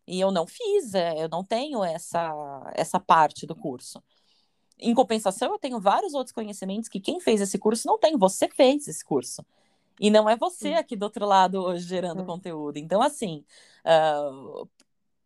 [0.07, 2.31] E eu não fiz, é, eu não tenho essa,
[2.75, 4.03] essa parte do curso.
[4.79, 8.17] Em compensação, eu tenho vários outros conhecimentos que quem fez esse curso não tem.
[8.17, 9.43] Você fez esse curso.
[9.99, 12.77] E não é você aqui do outro lado hoje gerando conteúdo.
[12.77, 13.43] Então, assim,
[13.83, 14.69] uh,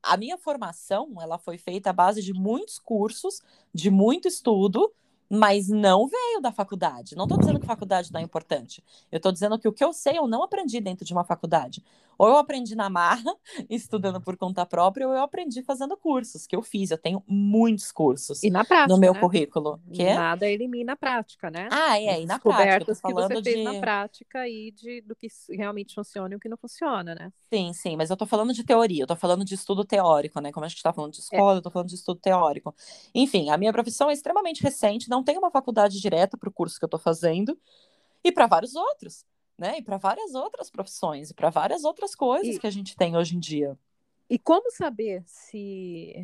[0.03, 3.41] a minha formação, ela foi feita à base de muitos cursos,
[3.73, 4.91] de muito estudo,
[5.31, 7.15] mas não veio da faculdade.
[7.15, 8.83] Não estou dizendo que faculdade não é importante.
[9.09, 11.81] Eu estou dizendo que o que eu sei eu não aprendi dentro de uma faculdade.
[12.17, 13.33] Ou eu aprendi na marra,
[13.67, 16.91] estudando por conta própria, ou eu aprendi fazendo cursos, que eu fiz.
[16.91, 19.19] Eu tenho muitos cursos e na prática, no meu né?
[19.19, 19.79] currículo.
[19.91, 20.13] Que?
[20.13, 21.67] Nada elimina a prática, né?
[21.71, 22.93] Ah, é, e na prática.
[22.95, 23.63] falando que você fez de...
[23.63, 27.33] na prática e de, do que realmente funciona e o que não funciona, né?
[27.51, 30.51] Sim, sim, mas eu estou falando de teoria, eu estou falando de estudo teórico, né?
[30.51, 31.23] Como a gente está falando de é.
[31.23, 31.55] escola, é.
[31.55, 32.75] eu estou falando de estudo teórico.
[33.15, 36.51] Enfim, a minha profissão é extremamente recente, não não tem uma faculdade direta para o
[36.51, 37.57] curso que eu estou fazendo
[38.23, 39.23] e para vários outros,
[39.57, 39.77] né?
[39.77, 43.15] E para várias outras profissões e para várias outras coisas e, que a gente tem
[43.15, 43.77] hoje em dia.
[44.27, 46.15] E como saber se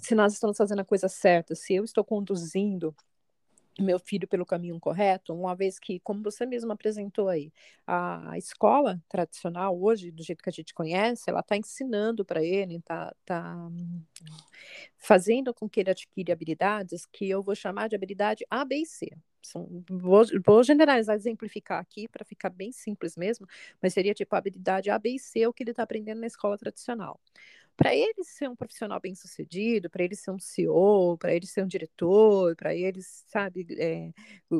[0.00, 2.94] se nós estamos fazendo a coisa certa, se eu estou conduzindo
[3.78, 7.52] meu filho pelo caminho correto, uma vez que, como você mesmo apresentou aí,
[7.86, 12.76] a, escola tradicional hoje, do jeito que a gente conhece, ela está ensinando para ele,
[12.76, 13.70] está tá
[14.98, 18.86] fazendo com que ele adquira habilidades que eu vou chamar de habilidade A, B e
[18.86, 19.10] C.
[19.42, 23.46] São, vou, vou generalizar, exemplificar aqui para ficar bem simples mesmo,
[23.80, 26.26] mas seria tipo a habilidade A, B e C, o que ele está aprendendo na
[26.26, 27.18] escola tradicional
[27.80, 31.64] para ele ser um profissional bem sucedido, para ele ser um CEO, para ele ser
[31.64, 34.12] um diretor, para ele, sabe, é,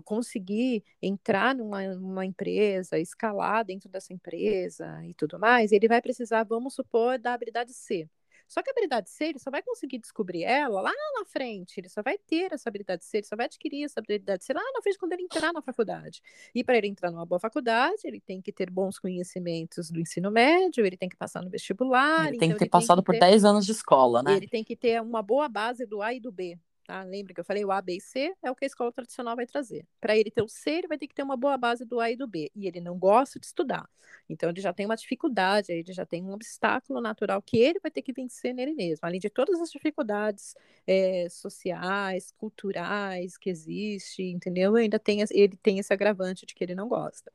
[0.06, 6.44] conseguir entrar numa, numa, empresa, escalar dentro dessa empresa e tudo mais, ele vai precisar,
[6.44, 8.08] vamos supor, da habilidade C.
[8.50, 11.88] Só que a habilidade C, ele só vai conseguir descobrir ela lá na frente, ele
[11.88, 14.82] só vai ter essa habilidade C, ele só vai adquirir essa habilidade C lá na
[14.82, 16.20] frente quando ele entrar na faculdade.
[16.52, 20.32] E para ele entrar numa boa faculdade, ele tem que ter bons conhecimentos do ensino
[20.32, 22.26] médio, ele tem que passar no vestibular.
[22.26, 24.36] Ele tem então que ter passado por 10 anos de escola, né?
[24.36, 26.58] Ele tem que ter uma boa base do A e do B.
[26.90, 27.04] Tá?
[27.04, 29.36] Lembra que eu falei o A, B e C é o que a escola tradicional
[29.36, 29.86] vai trazer.
[30.00, 32.10] Para ele ter o C, ele vai ter que ter uma boa base do A
[32.10, 32.50] e do B.
[32.52, 33.88] E ele não gosta de estudar.
[34.28, 37.92] Então ele já tem uma dificuldade, ele já tem um obstáculo natural que ele vai
[37.92, 39.06] ter que vencer nele mesmo.
[39.06, 44.74] Além de todas as dificuldades é, sociais, culturais que existem, entendeu?
[44.74, 47.32] Ainda tem, ele tem esse agravante de que ele não gosta.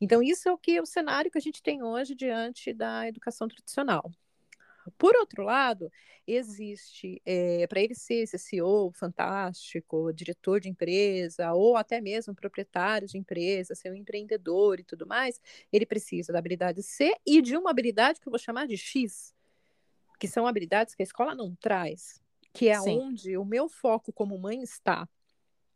[0.00, 3.46] Então, isso é o que o cenário que a gente tem hoje diante da educação
[3.46, 4.10] tradicional.
[4.98, 5.90] Por outro lado,
[6.26, 13.08] existe, é, para ele ser esse CEO fantástico, diretor de empresa, ou até mesmo proprietário
[13.08, 15.40] de empresa, ser um empreendedor e tudo mais,
[15.72, 19.34] ele precisa da habilidade C e de uma habilidade que eu vou chamar de X,
[20.18, 22.20] que são habilidades que a escola não traz,
[22.52, 22.98] que é Sim.
[22.98, 25.08] onde o meu foco como mãe está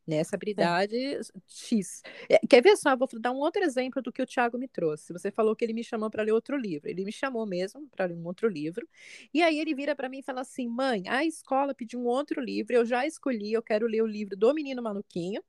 [0.07, 1.21] nessa habilidade é.
[1.47, 2.03] X.
[2.29, 2.97] É, quer ver só?
[2.97, 5.13] Vou dar um outro exemplo do que o Thiago me trouxe.
[5.13, 6.89] Você falou que ele me chamou para ler outro livro.
[6.89, 8.87] Ele me chamou mesmo para ler um outro livro.
[9.33, 12.41] E aí ele vira para mim e fala assim: mãe, a escola pediu um outro
[12.41, 15.43] livro, eu já escolhi, eu quero ler o livro do Menino Manuquinho.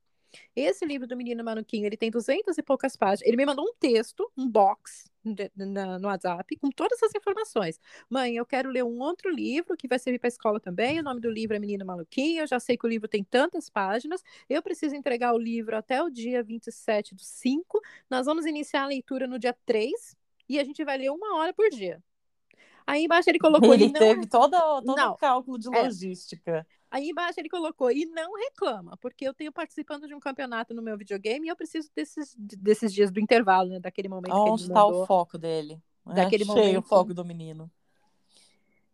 [0.54, 3.28] Esse livro do Menino Manuquinho, ele tem duzentas e poucas páginas.
[3.28, 5.10] Ele me mandou um texto, um box
[5.56, 7.80] no WhatsApp com todas as informações.
[8.08, 11.00] Mãe, eu quero ler um outro livro que vai servir para a escola também.
[11.00, 12.42] O nome do livro é Menino Maluquinho.
[12.42, 14.22] Eu já sei que o livro tem tantas páginas.
[14.48, 17.80] Eu preciso entregar o livro até o dia 27 do 5.
[18.08, 20.16] Nós vamos iniciar a leitura no dia 3
[20.48, 22.02] e a gente vai ler uma hora por dia.
[22.86, 23.74] Aí embaixo ele colocou.
[23.74, 23.94] Ele não...
[23.94, 25.82] teve todo, todo o cálculo de é.
[25.82, 26.58] logística.
[26.58, 26.66] É.
[26.90, 30.82] Aí embaixo ele colocou, e não reclama, porque eu tenho participando de um campeonato no
[30.82, 33.80] meu videogame e eu preciso desses, desses dias do intervalo, né?
[33.80, 35.82] Daquele momento Onde que ele mandou, tá o foco dele?
[36.04, 36.78] Daquele é, momento.
[36.78, 37.70] o foco do menino.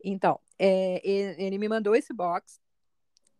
[0.02, 2.60] Então, é, ele me mandou esse box.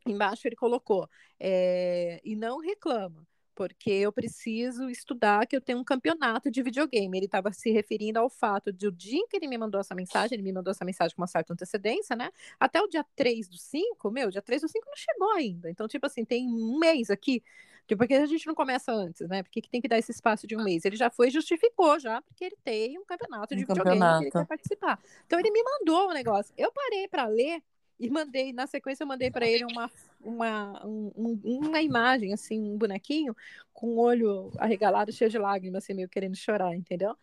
[0.06, 5.84] Embaixo ele colocou, é, e não reclama porque eu preciso estudar que eu tenho um
[5.84, 7.18] campeonato de videogame.
[7.18, 9.94] Ele estava se referindo ao fato de o dia em que ele me mandou essa
[9.94, 12.30] mensagem, ele me mandou essa mensagem com uma certa antecedência, né?
[12.58, 15.70] Até o dia 3 do 5, meu, dia 3 do 5 não chegou ainda.
[15.70, 17.42] Então, tipo assim, tem um mês aqui.
[17.86, 19.42] Tipo, porque a gente não começa antes, né?
[19.42, 20.84] Porque que tem que dar esse espaço de um mês.
[20.84, 24.18] Ele já foi justificou já, porque ele tem um campeonato de um videogame campeonato.
[24.18, 25.00] que ele quer participar.
[25.26, 26.54] Então ele me mandou o negócio.
[26.56, 27.62] Eu parei para ler
[27.98, 32.76] e mandei, na sequência, eu mandei para ele uma, uma, um, uma imagem, assim, um
[32.76, 33.36] bonequinho
[33.72, 37.16] com o olho arregalado, cheio de lágrimas, assim, meio querendo chorar, entendeu?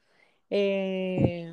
[0.49, 1.51] É...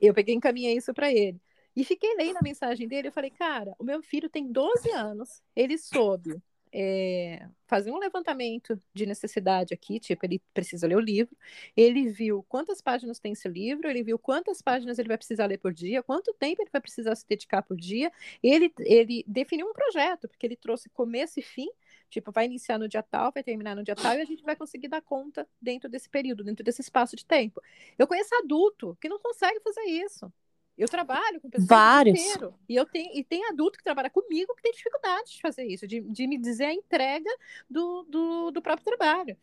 [0.00, 1.40] Eu peguei e encaminhei isso para ele.
[1.76, 3.08] E fiquei lendo a mensagem dele.
[3.08, 6.40] Eu falei, cara, o meu filho tem 12 anos, ele soube
[6.72, 11.36] é, fazer um levantamento de necessidade aqui, tipo, ele precisa ler o livro,
[11.76, 15.58] ele viu quantas páginas tem esse livro, ele viu quantas páginas ele vai precisar ler
[15.58, 19.72] por dia, quanto tempo ele vai precisar se dedicar por dia, ele, ele definiu um
[19.72, 21.68] projeto, porque ele trouxe começo e fim,
[22.08, 24.56] tipo, vai iniciar no dia tal, vai terminar no dia tal, e a gente vai
[24.56, 27.60] conseguir dar conta dentro desse período, dentro desse espaço de tempo.
[27.98, 30.32] Eu conheço adulto que não consegue fazer isso.
[30.76, 32.18] Eu trabalho com pessoas Vários.
[32.18, 32.54] inteiro.
[32.68, 35.86] E eu tenho e tem adulto que trabalha comigo que tem dificuldade de fazer isso,
[35.86, 37.30] de, de me dizer a entrega
[37.68, 39.36] do, do, do próprio trabalho.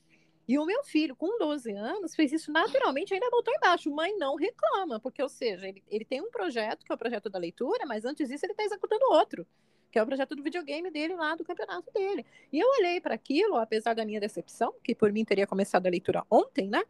[0.47, 3.91] E o meu filho, com 12 anos, fez isso naturalmente, ainda botou embaixo.
[3.91, 7.29] Mãe não reclama, porque, ou seja, ele, ele tem um projeto, que é o projeto
[7.29, 9.45] da leitura, mas antes disso ele está executando outro,
[9.91, 12.25] que é o projeto do videogame dele lá, do campeonato dele.
[12.51, 15.89] E eu olhei para aquilo, apesar da minha decepção, que por mim teria começado a
[15.89, 16.83] leitura ontem, né?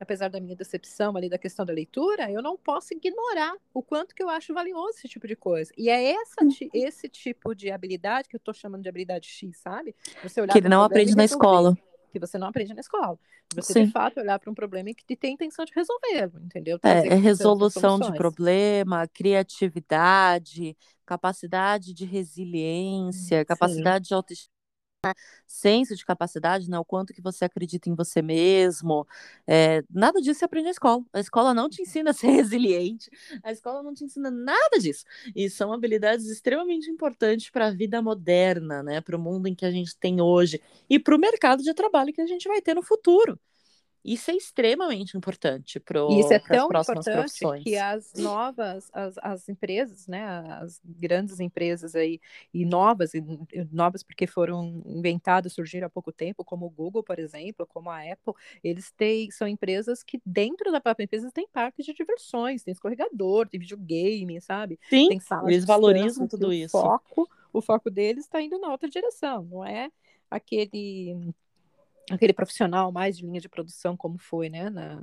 [0.00, 4.14] apesar da minha decepção ali da questão da leitura, eu não posso ignorar o quanto
[4.14, 5.72] que eu acho valioso esse tipo de coisa.
[5.76, 6.36] E é essa,
[6.72, 9.94] esse tipo de habilidade que eu estou chamando de habilidade X, sabe?
[10.22, 11.76] Você olhar que ele não aprende na escola.
[12.14, 13.18] Que você não aprende na escola.
[13.56, 13.86] Você, Sim.
[13.86, 16.78] de fato, olhar para um problema e que tem intenção de resolvê-lo, entendeu?
[16.84, 23.44] é, é resolução de problema, criatividade, capacidade de resiliência, Sim.
[23.44, 24.53] capacidade de autoestima
[25.46, 26.78] senso de capacidade, né?
[26.78, 29.06] O quanto que você acredita em você mesmo.
[29.46, 31.02] É, nada disso você aprende na escola.
[31.12, 33.10] A escola não te ensina a ser resiliente,
[33.42, 35.04] a escola não te ensina nada disso.
[35.34, 39.00] E são habilidades extremamente importantes para a vida moderna, né?
[39.00, 42.12] Para o mundo em que a gente tem hoje e para o mercado de trabalho
[42.12, 43.38] que a gente vai ter no futuro.
[44.04, 47.64] Isso é extremamente importante para Isso é tão importante profissões.
[47.64, 50.22] que as novas, as, as empresas, né,
[50.60, 52.20] as grandes empresas aí,
[52.52, 53.22] e novas, e
[53.72, 58.00] novas porque foram inventadas, surgiram há pouco tempo, como o Google, por exemplo, como a
[58.00, 62.72] Apple, eles têm, são empresas que dentro da própria empresa tem parques de diversões, tem
[62.72, 64.78] escorregador, tem videogame, sabe?
[64.90, 66.76] Sim, tem sala eles valorizam tudo isso.
[66.76, 69.90] O foco, o foco deles está indo na outra direção, não é
[70.30, 71.32] aquele
[72.10, 75.02] aquele profissional mais de linha de produção como foi, né, na,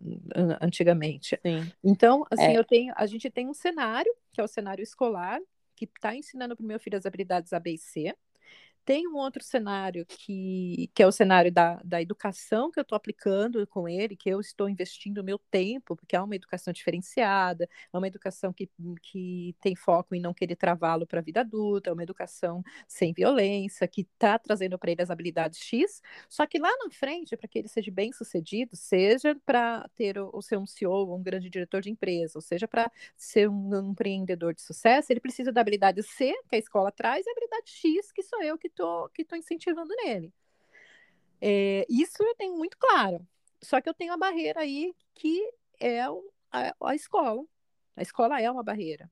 [0.61, 1.39] antigamente.
[1.41, 1.71] Sim.
[1.83, 2.57] Então, assim, é.
[2.57, 5.39] eu tenho, a gente tem um cenário que é o cenário escolar
[5.75, 8.15] que está ensinando para o meu filho as habilidades A, B e C.
[8.83, 12.95] Tem um outro cenário que, que é o cenário da, da educação que eu estou
[12.95, 17.69] aplicando com ele, que eu estou investindo o meu tempo, porque é uma educação diferenciada,
[17.93, 18.69] é uma educação que,
[19.03, 23.13] que tem foco em não querer travá-lo para a vida adulta, é uma educação sem
[23.13, 27.47] violência, que está trazendo para ele as habilidades X, só que lá na frente, para
[27.47, 31.81] que ele seja bem sucedido, seja para ter o, ser um CEO, um grande diretor
[31.81, 36.01] de empresa, ou seja, para ser um, um empreendedor de sucesso, ele precisa da habilidade
[36.01, 39.23] C, que a escola traz, e a habilidade X, que sou eu que tô, que
[39.23, 40.33] tô incentivando nele.
[41.39, 43.25] É, isso eu tenho muito claro.
[43.61, 45.41] Só que eu tenho a barreira aí que
[45.79, 47.43] é a, a escola.
[47.95, 49.09] A escola é uma barreira.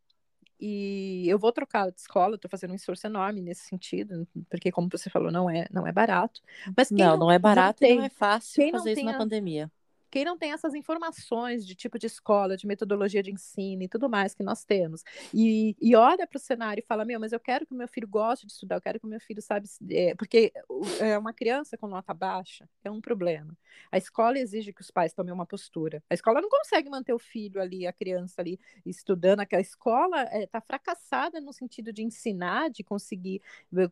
[0.60, 4.89] E eu vou trocar de escola, estou fazendo um esforço enorme nesse sentido, porque como
[4.91, 6.41] você falou, não é, não é barato.
[6.76, 9.17] Mas não, não, não, é barato não tem, e não é fácil fazer isso na
[9.17, 9.72] pandemia.
[10.10, 14.10] Quem não tem essas informações de tipo de escola, de metodologia de ensino e tudo
[14.10, 17.39] mais que nós temos, e, e olha para o cenário e fala: Meu, mas eu
[17.39, 19.67] quero que o meu filho goste de estudar, eu quero que o meu filho sabe.
[19.91, 20.52] É, porque
[21.00, 23.56] é uma criança com nota baixa é um problema.
[23.91, 26.04] A escola exige que os pais tomem uma postura.
[26.10, 29.42] A escola não consegue manter o filho ali, a criança ali, estudando.
[29.42, 33.42] A escola está é, tá fracassada no sentido de ensinar, de conseguir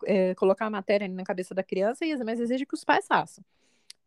[0.06, 3.44] é, colocar a matéria na cabeça da criança, mas exige que os pais façam.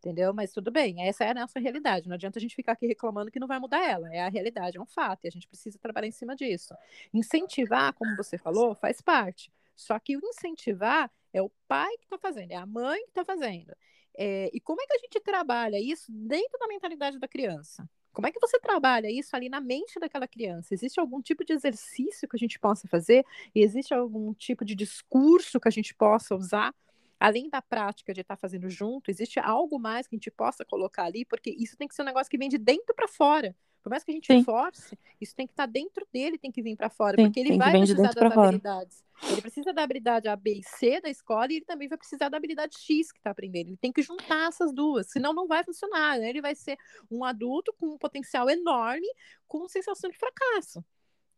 [0.01, 0.33] Entendeu?
[0.33, 2.07] Mas tudo bem, essa é a nossa realidade.
[2.07, 4.11] Não adianta a gente ficar aqui reclamando que não vai mudar ela.
[4.11, 6.73] É a realidade, é um fato, e a gente precisa trabalhar em cima disso.
[7.13, 9.53] Incentivar, como você falou, faz parte.
[9.75, 13.23] Só que o incentivar é o pai que está fazendo, é a mãe que está
[13.23, 13.75] fazendo.
[14.17, 17.87] É, e como é que a gente trabalha isso dentro da mentalidade da criança?
[18.11, 20.73] Como é que você trabalha isso ali na mente daquela criança?
[20.73, 23.23] Existe algum tipo de exercício que a gente possa fazer?
[23.53, 26.73] Existe algum tipo de discurso que a gente possa usar?
[27.21, 31.03] Além da prática de estar fazendo junto, existe algo mais que a gente possa colocar
[31.03, 31.23] ali?
[31.23, 33.55] Porque isso tem que ser um negócio que vem de dentro para fora.
[33.83, 34.43] Por mais que a gente Sim.
[34.43, 37.59] force, isso tem que estar dentro dele, tem que vir para fora, Sim, porque ele
[37.59, 39.03] vai precisar das habilidades.
[39.13, 39.33] Fora.
[39.33, 42.27] Ele precisa da habilidade A, B e C da escola e ele também vai precisar
[42.27, 43.67] da habilidade X que está aprendendo.
[43.67, 46.17] Ele tem que juntar essas duas, senão não vai funcionar.
[46.17, 46.27] Né?
[46.27, 46.75] Ele vai ser
[47.11, 49.07] um adulto com um potencial enorme,
[49.47, 50.83] com sensação de fracasso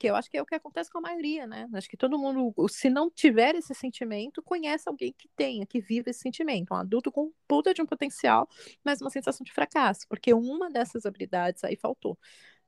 [0.04, 1.66] que eu acho que é o que acontece com a maioria, né?
[1.74, 6.10] Acho que todo mundo, se não tiver esse sentimento, conhece alguém que tenha, que vive
[6.10, 6.74] esse sentimento.
[6.74, 8.46] Um adulto com puta de um potencial,
[8.84, 12.20] mas uma sensação de fracasso, porque uma dessas habilidades aí faltou.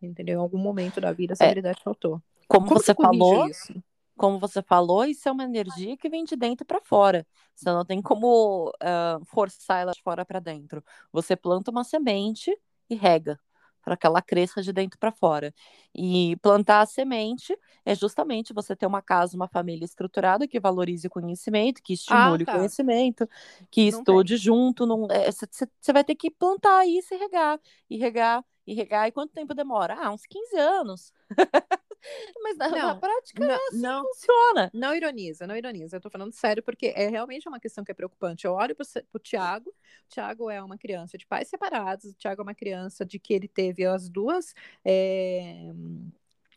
[0.01, 0.39] Entendeu?
[0.39, 2.23] Em algum momento da vida essa é, habilidade faltou.
[2.47, 3.83] Como, como você falou, isso?
[4.15, 7.27] como você falou, isso é uma energia que vem de dentro para fora.
[7.53, 10.81] Você não tem como uh, forçar ela de fora para dentro.
[11.11, 12.57] Você planta uma semente
[12.89, 13.37] e rega
[13.85, 15.53] para que ela cresça de dentro para fora.
[15.93, 17.55] E plantar a semente
[17.85, 22.43] é justamente você ter uma casa, uma família estruturada que valorize o conhecimento, que estimule
[22.43, 22.51] ah, tá.
[22.53, 23.29] o conhecimento,
[23.69, 24.37] que não estude tem.
[24.43, 24.87] junto.
[25.31, 29.07] Você é, vai ter que plantar isso e regar, e regar, e regar.
[29.07, 29.95] E quanto tempo demora?
[30.01, 31.13] Ah, uns 15 anos.
[32.43, 34.71] Mas na, não, na prática não, assim não funciona.
[34.73, 35.97] Não ironiza, não ironiza.
[35.97, 38.45] Eu tô falando sério, porque é realmente uma questão que é preocupante.
[38.45, 42.41] Eu olho pro, pro Tiago, o Tiago é uma criança de pais separados, o Tiago
[42.41, 44.53] é uma criança de que ele teve as duas.
[44.83, 45.71] É...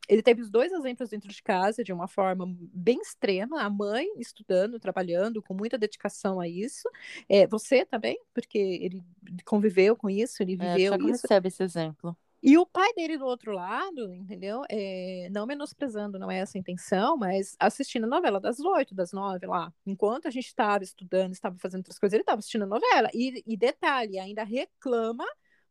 [0.09, 4.07] Ele teve os dois exemplos dentro de casa de uma forma bem extrema, a mãe
[4.19, 6.89] estudando, trabalhando, com muita dedicação a isso.
[7.29, 9.05] É, você também, porque ele
[9.45, 11.23] conviveu com isso, ele é, viveu é, isso.
[11.23, 12.17] recebe esse exemplo.
[12.43, 14.63] E o pai dele do outro lado, entendeu?
[14.71, 19.13] É, não menosprezando, não é essa a intenção, mas assistindo a novela das oito, das
[19.13, 19.73] nove lá.
[19.85, 23.11] Enquanto a gente estava estudando, estava fazendo outras coisas, ele estava assistindo a novela.
[23.13, 25.25] E, e detalhe, ainda reclama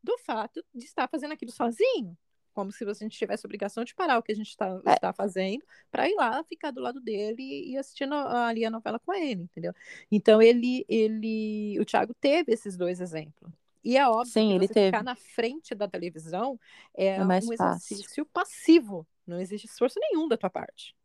[0.03, 2.17] do fato de estar fazendo aquilo sozinho.
[2.53, 4.95] Como se a gente tivesse obrigação de parar o que a gente está é.
[4.95, 9.13] tá fazendo para ir lá ficar do lado dele e assistindo ali a novela com
[9.13, 9.73] ele, entendeu?
[10.11, 13.53] Então ele, ele, o Thiago teve esses dois exemplos.
[13.83, 14.87] E é óbvio Sim, que ele teve.
[14.87, 16.59] ficar na frente da televisão
[16.95, 18.25] é, é um exercício fácil.
[18.25, 19.07] passivo.
[19.25, 20.95] Não exige esforço nenhum da tua parte.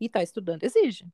[0.00, 1.06] E tá estudando exige.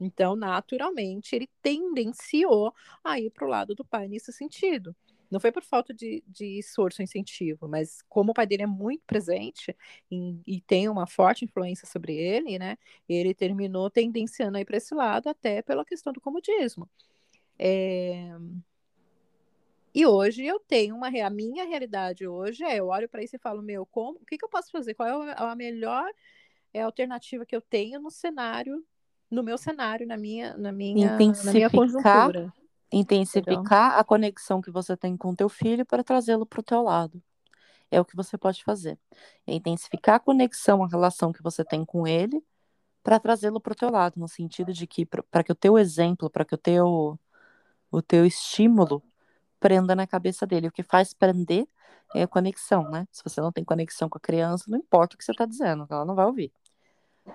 [0.00, 2.72] Então, naturalmente, ele tendenciou
[3.02, 4.94] a ir para o lado do pai nesse sentido.
[5.30, 8.66] Não foi por falta de, de esforço ou incentivo, mas como o pai dele é
[8.66, 9.76] muito presente
[10.10, 12.78] em, e tem uma forte influência sobre ele, né?
[13.08, 16.88] Ele terminou tendenciando aí para esse lado, até pela questão do comodismo.
[17.58, 18.30] É,
[19.94, 23.38] e hoje eu tenho uma a minha realidade hoje é eu olho para isso e
[23.38, 24.94] falo meu como o que, que eu posso fazer?
[24.94, 26.08] Qual é a melhor
[26.72, 28.84] é, alternativa que eu tenho no cenário
[29.30, 32.52] no meu cenário na minha na minha na minha conjuntura?
[32.90, 36.82] Intensificar então, a conexão que você tem com teu filho para trazê-lo para o teu
[36.82, 37.22] lado.
[37.90, 38.98] É o que você pode fazer.
[39.46, 42.42] É intensificar a conexão a relação que você tem com ele
[43.02, 46.28] para trazê-lo para o teu lado no sentido de que para que o teu exemplo
[46.28, 47.18] para que o teu
[47.90, 49.02] o teu estímulo
[49.60, 50.68] prenda na cabeça dele.
[50.68, 51.66] O que faz prender
[52.14, 53.06] é a conexão, né?
[53.12, 55.86] Se você não tem conexão com a criança, não importa o que você está dizendo,
[55.90, 56.52] ela não vai ouvir.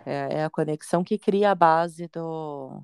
[0.06, 2.82] É, é a conexão que cria a base do,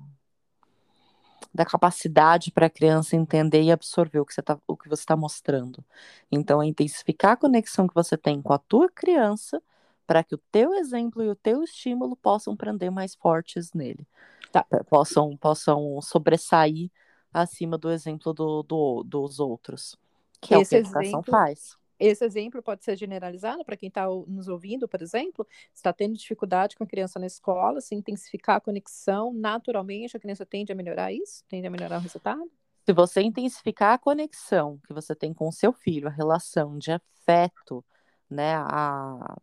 [1.52, 4.58] da capacidade para a criança entender e absorver o que você está
[4.92, 5.84] está mostrando.
[6.30, 9.60] Então, é intensificar a conexão que você tem com a tua criança
[10.06, 14.06] para que o teu exemplo e o teu estímulo possam prender mais fortes nele,
[14.50, 14.66] tá.
[14.88, 16.90] possam possam sobressair
[17.32, 19.96] acima do exemplo do, do dos outros,
[20.40, 21.80] que esse é o que a educação exemplo, faz.
[21.98, 26.74] Esse exemplo pode ser generalizado para quem está nos ouvindo, por exemplo, está tendo dificuldade
[26.74, 31.12] com a criança na escola, se intensificar a conexão, naturalmente a criança tende a melhorar
[31.12, 32.50] isso, tende a melhorar o resultado?
[32.86, 36.90] Se você intensificar a conexão que você tem com o seu filho, a relação de
[36.90, 37.84] afeto,
[38.30, 39.36] né, a,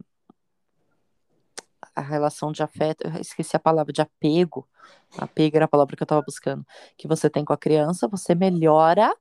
[1.98, 4.68] a relação de afeto, eu esqueci a palavra de apego,
[5.18, 6.64] apego era a palavra que eu estava buscando,
[6.96, 9.12] que você tem com a criança, você melhora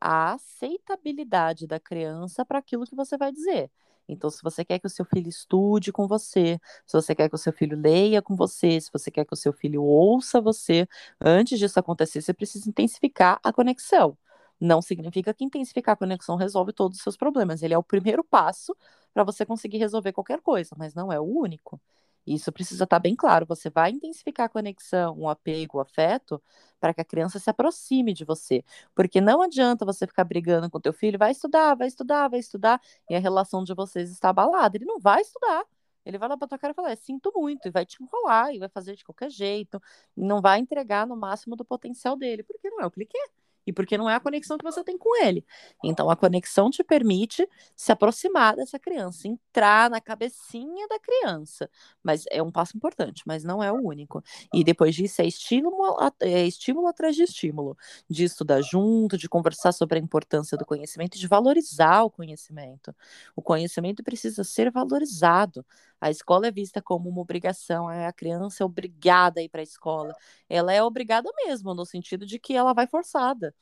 [0.00, 3.70] a aceitabilidade da criança para aquilo que você vai dizer.
[4.08, 7.36] Então, se você quer que o seu filho estude com você, se você quer que
[7.36, 10.88] o seu filho leia com você, se você quer que o seu filho ouça você,
[11.20, 14.18] antes disso acontecer, você precisa intensificar a conexão.
[14.60, 17.62] Não significa que intensificar a conexão resolve todos os seus problemas.
[17.62, 18.76] Ele é o primeiro passo
[19.12, 21.80] para você conseguir resolver qualquer coisa, mas não é o único.
[22.26, 23.46] Isso precisa estar bem claro.
[23.46, 26.42] Você vai intensificar a conexão, o apego, o afeto,
[26.80, 28.64] para que a criança se aproxime de você.
[28.94, 32.80] Porque não adianta você ficar brigando com teu filho, vai estudar, vai estudar, vai estudar,
[33.08, 34.76] e a relação de vocês está abalada.
[34.76, 35.64] Ele não vai estudar.
[36.04, 38.54] Ele vai lá pra tua cara e falar, é, sinto muito, e vai te enrolar,
[38.54, 39.80] e vai fazer de qualquer jeito,
[40.16, 43.30] não vai entregar no máximo do potencial dele, porque não é o que ele quer
[43.66, 45.44] e porque não é a conexão que você tem com ele.
[45.82, 51.70] Então, a conexão te permite se aproximar dessa criança, entrar na cabecinha da criança.
[52.02, 54.22] Mas é um passo importante, mas não é o único.
[54.52, 57.76] E depois disso, é estímulo, é estímulo atrás de estímulo,
[58.08, 62.94] de estudar junto, de conversar sobre a importância do conhecimento, de valorizar o conhecimento.
[63.36, 65.64] O conhecimento precisa ser valorizado.
[66.00, 69.62] A escola é vista como uma obrigação, a criança é obrigada a ir para a
[69.62, 70.14] escola.
[70.48, 73.53] Ela é obrigada mesmo, no sentido de que ela vai forçada,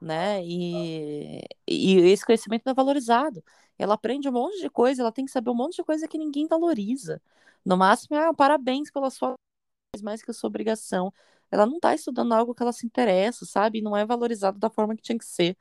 [0.00, 0.44] né?
[0.44, 3.42] E, e esse conhecimento não é valorizado.
[3.78, 6.18] Ela aprende um monte de coisa, ela tem que saber um monte de coisa que
[6.18, 7.22] ninguém valoriza.
[7.64, 9.34] No máximo, é ah, parabéns pela sua
[10.02, 11.12] mais que a sua obrigação.
[11.50, 13.80] Ela não está estudando algo que ela se interessa, sabe?
[13.82, 15.56] Não é valorizado da forma que tinha que ser.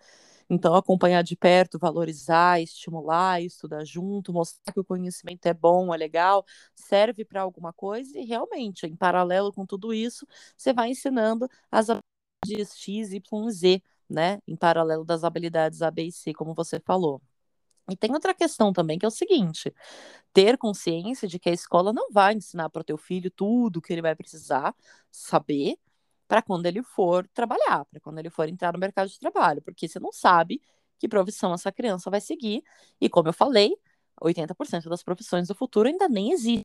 [0.50, 5.98] Então, acompanhar de perto, valorizar, estimular, estudar junto, mostrar que o conhecimento é bom, é
[5.98, 10.26] legal, serve para alguma coisa, e realmente, em paralelo com tudo isso,
[10.58, 11.90] você vai ensinando as
[12.48, 14.40] habilidades X, Y, Z, né?
[14.48, 17.22] Em paralelo das habilidades A, B e C, como você falou.
[17.90, 19.74] E tem outra questão também, que é o seguinte:
[20.34, 23.94] ter consciência de que a escola não vai ensinar para o teu filho tudo que
[23.94, 24.76] ele vai precisar
[25.12, 25.78] saber
[26.28, 29.88] para quando ele for trabalhar, para quando ele for entrar no mercado de trabalho, porque
[29.88, 30.62] você não sabe
[31.00, 32.64] que profissão essa criança vai seguir.
[33.00, 33.78] E como eu falei,
[34.22, 36.64] 80% das profissões do futuro ainda nem existem.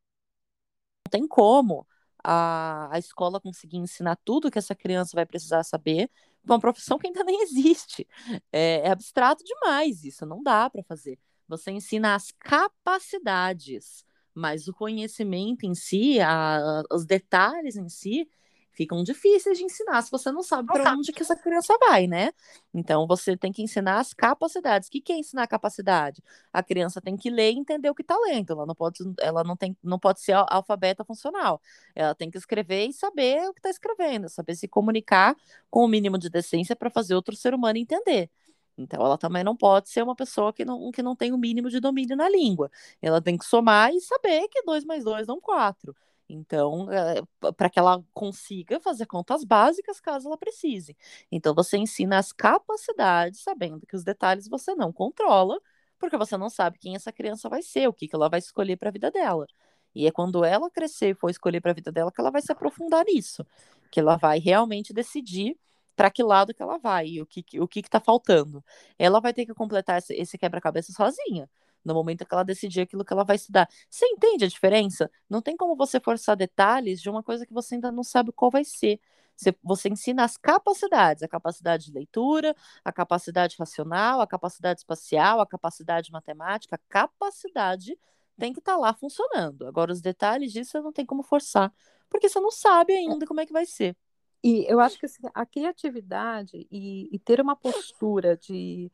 [1.06, 1.86] Não tem como
[2.24, 6.10] a, a escola conseguir ensinar tudo que essa criança vai precisar saber
[6.44, 8.06] para uma profissão que ainda nem existe.
[8.50, 11.18] É, é abstrato demais isso, não dá para fazer.
[11.48, 14.04] Você ensina as capacidades,
[14.34, 18.28] mas o conhecimento em si, a, os detalhes em si,
[18.72, 22.32] ficam difíceis de ensinar se você não sabe para onde que essa criança vai, né?
[22.74, 24.88] Então você tem que ensinar as capacidades.
[24.88, 26.22] O que, que é ensinar capacidade?
[26.52, 28.52] A criança tem que ler e entender o que está lendo.
[28.52, 31.60] Ela não pode, ela não tem, não pode ser alfabeta funcional.
[31.94, 35.36] Ela tem que escrever e saber o que está escrevendo, saber se comunicar
[35.70, 38.30] com o mínimo de decência para fazer outro ser humano entender.
[38.76, 41.68] Então, ela também não pode ser uma pessoa que não, que não tem o mínimo
[41.68, 42.70] de domínio na língua.
[43.00, 45.94] Ela tem que somar e saber que 2 mais 2 dão 4.
[46.32, 47.22] Então, eh,
[47.56, 50.96] para que ela consiga fazer contas básicas caso ela precise.
[51.30, 55.60] Então, você ensina as capacidades, sabendo que os detalhes você não controla,
[55.98, 58.76] porque você não sabe quem essa criança vai ser, o que, que ela vai escolher
[58.76, 59.46] para a vida dela.
[59.94, 62.40] E é quando ela crescer e for escolher para a vida dela que ela vai
[62.42, 63.46] se aprofundar nisso,
[63.90, 65.56] que ela vai realmente decidir
[65.94, 68.64] para que lado que ela vai e o que o que está faltando.
[68.98, 71.48] Ela vai ter que completar esse quebra-cabeça sozinha
[71.84, 73.68] no momento que ela decidir aquilo que ela vai estudar.
[73.88, 75.10] Você entende a diferença?
[75.28, 78.50] Não tem como você forçar detalhes de uma coisa que você ainda não sabe qual
[78.50, 79.00] vai ser.
[79.36, 82.54] Você, você ensina as capacidades, a capacidade de leitura,
[82.84, 87.98] a capacidade racional, a capacidade espacial, a capacidade matemática, a capacidade
[88.38, 89.66] tem que estar tá lá funcionando.
[89.66, 91.72] Agora, os detalhes disso não tem como forçar,
[92.08, 93.96] porque você não sabe ainda como é que vai ser.
[94.44, 98.90] E eu acho que assim, a criatividade e, e, ter uma postura de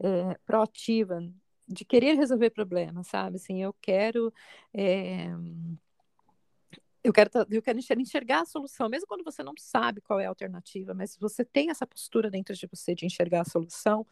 [0.00, 1.20] é, proativa
[1.68, 3.36] de querer resolver problemas, sabe?
[3.36, 4.32] Assim, eu quero.
[4.74, 5.28] É...
[7.02, 10.28] Eu quero, eu quero enxergar a solução, mesmo quando você não sabe qual é a
[10.28, 14.04] alternativa, mas se você tem essa postura dentro de você de enxergar a solução,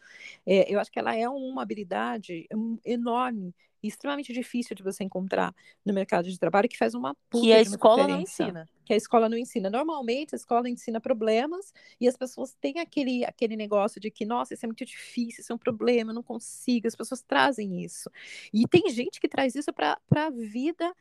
[0.45, 2.47] é, eu acho que ela é uma habilidade
[2.85, 5.53] enorme e extremamente difícil de você encontrar
[5.85, 8.69] no mercado de trabalho que faz uma puta que a escola não ensina.
[8.85, 9.69] Que a escola não ensina.
[9.69, 14.53] Normalmente a escola ensina problemas e as pessoas têm aquele aquele negócio de que nossa
[14.53, 18.09] isso é muito difícil isso é um problema eu não consigo as pessoas trazem isso.
[18.53, 20.93] E tem gente que traz isso para a vida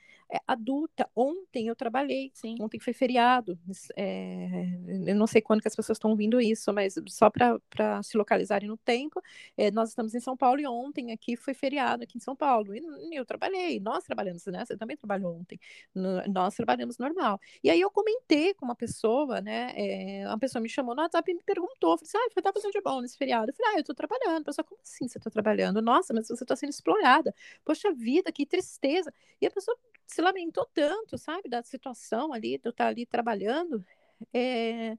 [0.47, 2.57] adulta ontem eu trabalhei Sim.
[2.61, 3.59] ontem foi feriado
[3.97, 4.67] é,
[5.07, 8.69] eu não sei quando que as pessoas estão ouvindo isso mas só para se localizarem
[8.69, 9.21] no tempo
[9.57, 12.75] é, nós estamos em São Paulo e ontem aqui foi feriado aqui em São Paulo
[12.75, 12.81] e
[13.15, 14.65] eu trabalhei, nós trabalhamos, né?
[14.65, 15.59] Você também trabalhou ontem,
[15.95, 17.41] nós trabalhamos normal.
[17.63, 19.73] E aí eu comentei com uma pessoa, né?
[19.77, 22.53] É, uma pessoa me chamou no WhatsApp e me perguntou, falei assim, ah, você tá
[22.53, 23.51] fazendo de bom nesse feriado?
[23.51, 24.43] Eu falei, ah, eu tô trabalhando.
[24.43, 25.81] A pessoa, como assim você tá trabalhando?
[25.83, 27.35] Nossa, mas você tá sendo explorada.
[27.65, 29.13] Poxa vida, que tristeza.
[29.41, 33.85] E a pessoa se lamentou tanto, sabe, da situação ali, de eu estar ali trabalhando.
[34.33, 34.97] É...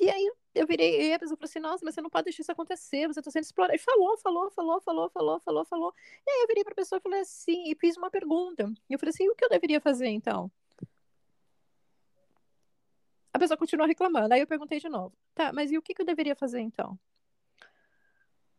[0.00, 2.52] E aí eu virei, a pessoa falou assim, nossa, mas você não pode deixar isso
[2.52, 3.74] acontecer, você está sendo explorado.
[3.74, 5.94] E falou, falou, falou, falou, falou, falou, falou.
[6.26, 8.72] E aí eu virei para a pessoa e falei assim, e fiz uma pergunta.
[8.88, 10.50] E eu falei assim, o que eu deveria fazer então?
[13.32, 14.34] A pessoa continuou reclamando.
[14.34, 16.98] Aí eu perguntei de novo, tá, mas e o que, que eu deveria fazer então?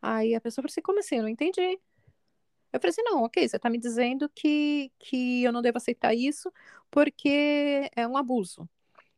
[0.01, 1.18] Aí a pessoa falou assim, como assim?
[1.18, 1.80] Eu não entendi.
[2.72, 6.13] Eu falei assim, não, ok, você está me dizendo que, que eu não devo aceitar
[6.13, 6.51] isso
[6.91, 8.70] porque é um abuso.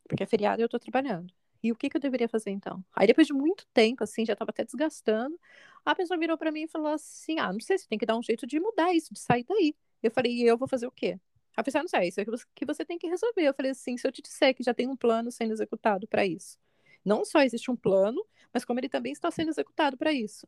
[0.08, 1.34] Porque é feriado e eu estou trabalhando.
[1.64, 2.84] E o que, que eu deveria fazer então?
[2.96, 5.40] Aí depois de muito tempo, assim, já estava até desgastando,
[5.86, 8.18] a pessoa virou para mim e falou assim, ah, não sei, você tem que dar
[8.18, 9.76] um jeito de mudar isso, de sair daí.
[10.02, 11.20] Eu falei, e eu vou fazer o quê?
[11.56, 12.26] A pessoa, não sei, isso é
[12.56, 13.44] que você tem que resolver.
[13.44, 16.26] Eu falei assim, se eu te disser que já tem um plano sendo executado para
[16.26, 16.58] isso.
[17.04, 20.48] Não só existe um plano, mas como ele também está sendo executado para isso.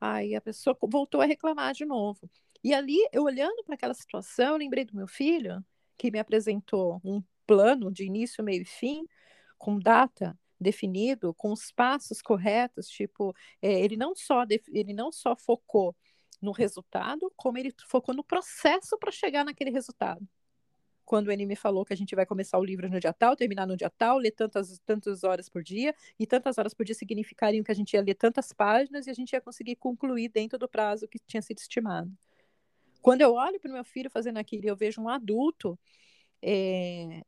[0.00, 2.30] Aí a pessoa voltou a reclamar de novo.
[2.62, 5.64] E ali, eu olhando para aquela situação, eu lembrei do meu filho,
[5.98, 9.06] que me apresentou um plano de início, meio e fim,
[9.58, 15.36] com data definido, com os passos corretos, tipo, é, ele não só ele não só
[15.36, 15.94] focou
[16.40, 20.26] no resultado, como ele focou no processo para chegar naquele resultado.
[21.04, 23.66] Quando ele me falou que a gente vai começar o livro no dia tal, terminar
[23.66, 27.62] no dia tal, ler tantas, tantas horas por dia, e tantas horas por dia significariam
[27.62, 30.68] que a gente ia ler tantas páginas e a gente ia conseguir concluir dentro do
[30.68, 32.10] prazo que tinha sido estimado.
[33.02, 35.78] Quando eu olho para o meu filho fazendo aquilo e eu vejo um adulto
[36.40, 37.22] é,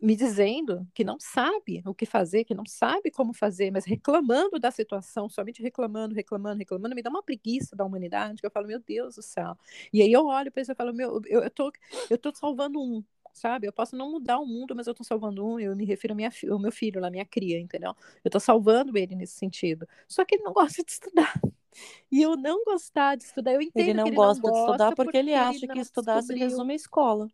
[0.00, 4.58] me dizendo que não sabe o que fazer, que não sabe como fazer, mas reclamando
[4.58, 8.66] da situação, somente reclamando, reclamando, reclamando, me dá uma preguiça da humanidade, que eu falo,
[8.66, 9.56] meu Deus do céu.
[9.92, 11.70] E aí eu olho para isso e falo, meu, eu, eu, tô,
[12.08, 13.66] eu tô salvando um, sabe?
[13.66, 16.16] Eu posso não mudar o mundo, mas eu tô salvando um, eu me refiro ao,
[16.16, 17.94] minha, ao meu filho, à minha cria, entendeu?
[18.24, 19.86] Eu tô salvando ele nesse sentido.
[20.08, 21.40] Só que ele não gosta de estudar.
[22.10, 24.58] E eu não gostar de estudar, eu entendo ele não que ele gosta não de
[24.58, 26.38] estudar porque, porque ele acha ele que estudar descobriu...
[26.38, 27.28] se resume à escola.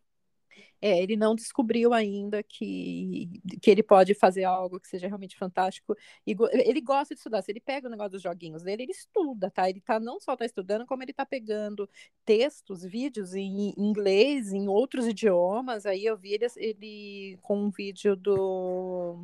[0.81, 5.95] É, ele não descobriu ainda que, que ele pode fazer algo que seja realmente fantástico.
[6.25, 7.41] E ele gosta de estudar.
[7.41, 9.69] Se ele pega o negócio dos joguinhos dele, ele estuda, tá?
[9.69, 11.89] Ele tá não só tá estudando, como ele tá pegando
[12.25, 15.85] textos, vídeos em inglês, em outros idiomas.
[15.85, 19.17] Aí eu vi ele, ele com um vídeo do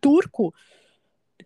[0.00, 0.54] turco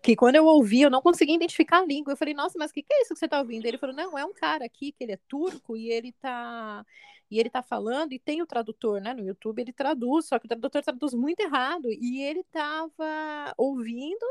[0.01, 2.13] que quando eu ouvi, eu não conseguia identificar a língua.
[2.13, 3.65] Eu falei, nossa, mas o que, que é isso que você está ouvindo?
[3.65, 6.85] Ele falou, não, é um cara aqui que ele é turco e ele tá
[7.31, 9.13] e ele tá falando, e tem o tradutor, né?
[9.13, 11.87] No YouTube ele traduz, só que o tradutor traduz muito errado.
[11.89, 14.25] E ele tava ouvindo,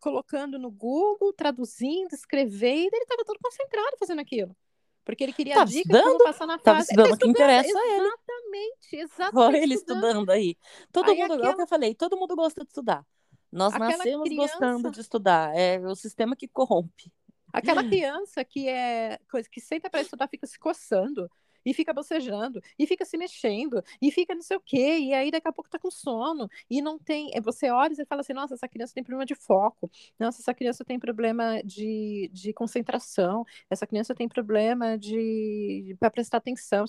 [0.00, 4.56] colocando no Google, traduzindo, escrevendo, ele tava todo concentrado fazendo aquilo.
[5.04, 6.90] Porque ele queria tá dicas estudando, passar na fase.
[6.90, 8.06] estudando o que interessa a ele.
[8.06, 9.52] Exatamente, exatamente.
[9.52, 10.56] Foi ele estudando aí.
[10.92, 13.06] Todo Aí mundo, é o que aquela- eu falei, todo mundo gosta de estudar.
[13.50, 15.56] Nós Aquela nascemos criança- gostando de estudar.
[15.56, 17.10] É o sistema que corrompe.
[17.52, 21.30] Aquela criança que é coisa que senta para estudar fica se coçando
[21.64, 25.30] e fica bocejando e fica se mexendo e fica não sei o quê e aí
[25.30, 28.32] daqui a pouco tá com sono e não tem, é, você olha e fala assim,
[28.32, 29.90] nossa, essa criança tem problema de foco.
[30.18, 33.44] Nossa, essa criança tem problema de, de concentração.
[33.70, 36.84] Essa criança tem problema de para prestar atenção.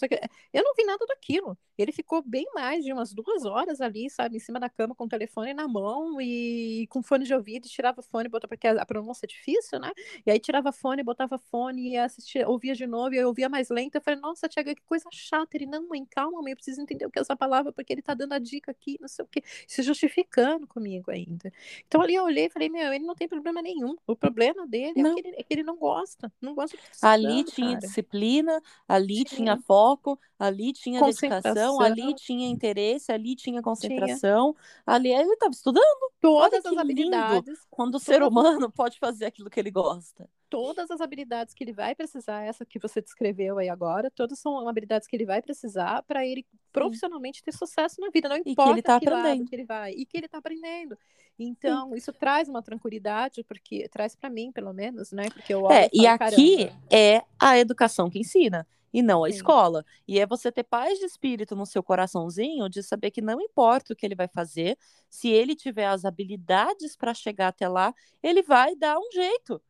[0.54, 1.58] Eu não vi nada daquilo.
[1.78, 5.06] Ele ficou bem mais de umas duas horas ali, sabe, em cima da cama com
[5.06, 8.86] o telefone na mão e com fone de ouvido, e tirava fone, botava porque a
[8.86, 9.92] pronúncia é difícil, né?
[10.26, 13.70] E aí tirava fone, botava fone e assistia, ouvia de novo, e eu ouvia mais
[13.70, 13.96] lento.
[13.96, 15.58] Eu falei, nossa, Tiago, que coisa chata.
[15.58, 18.02] Ele, não, mãe, calma, mãe, eu preciso entender o que é essa palavra, porque ele
[18.02, 21.52] tá dando a dica aqui, não sei o quê, se justificando comigo ainda.
[21.88, 23.96] Então ali eu olhei e falei, meu, ele não tem problema nenhum.
[24.08, 27.44] O problema dele é que, ele, é que ele não gosta, não gosta de Ali
[27.44, 27.78] tinha cara.
[27.78, 29.58] disciplina, ali tinha Tinha.
[29.58, 34.56] foco, ali tinha dedicação, ali tinha interesse, ali tinha concentração,
[34.86, 36.12] ali ele estava estudando.
[36.22, 36.82] Todas que as lindo.
[36.82, 40.30] habilidades, Quando o ser humano pode fazer aquilo que ele gosta.
[40.50, 44.68] Todas as habilidades que ele vai precisar, essa que você descreveu aí agora, todas são
[44.68, 48.72] habilidades que ele vai precisar para ele profissionalmente ter sucesso na vida, não que importa
[48.72, 49.50] ele tá que lado aprendendo.
[49.50, 50.98] que ele vai, e que ele está aprendendo.
[51.38, 55.30] Então, isso traz uma tranquilidade, porque traz para mim, pelo menos, né?
[55.30, 58.68] Porque eu É, e aqui "Caramba, é a educação que ensina.
[58.92, 59.36] E não a Sim.
[59.36, 59.86] escola.
[60.08, 63.94] E é você ter paz de espírito no seu coraçãozinho de saber que não importa
[63.94, 64.76] o que ele vai fazer,
[65.08, 67.94] se ele tiver as habilidades para chegar até lá,
[68.24, 69.62] ele vai dar um jeito.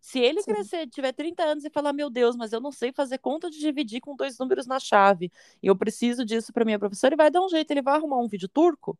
[0.00, 0.52] Se ele Sim.
[0.52, 3.58] crescer, tiver 30 anos e falar, meu Deus, mas eu não sei fazer conta de
[3.58, 5.30] dividir com dois números na chave,
[5.62, 8.18] e eu preciso disso para minha professora, ele vai dar um jeito, ele vai arrumar
[8.18, 8.98] um vídeo turco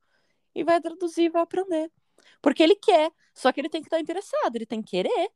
[0.54, 1.90] e vai traduzir e vai aprender.
[2.42, 5.30] Porque ele quer, só que ele tem que estar interessado, ele tem que querer.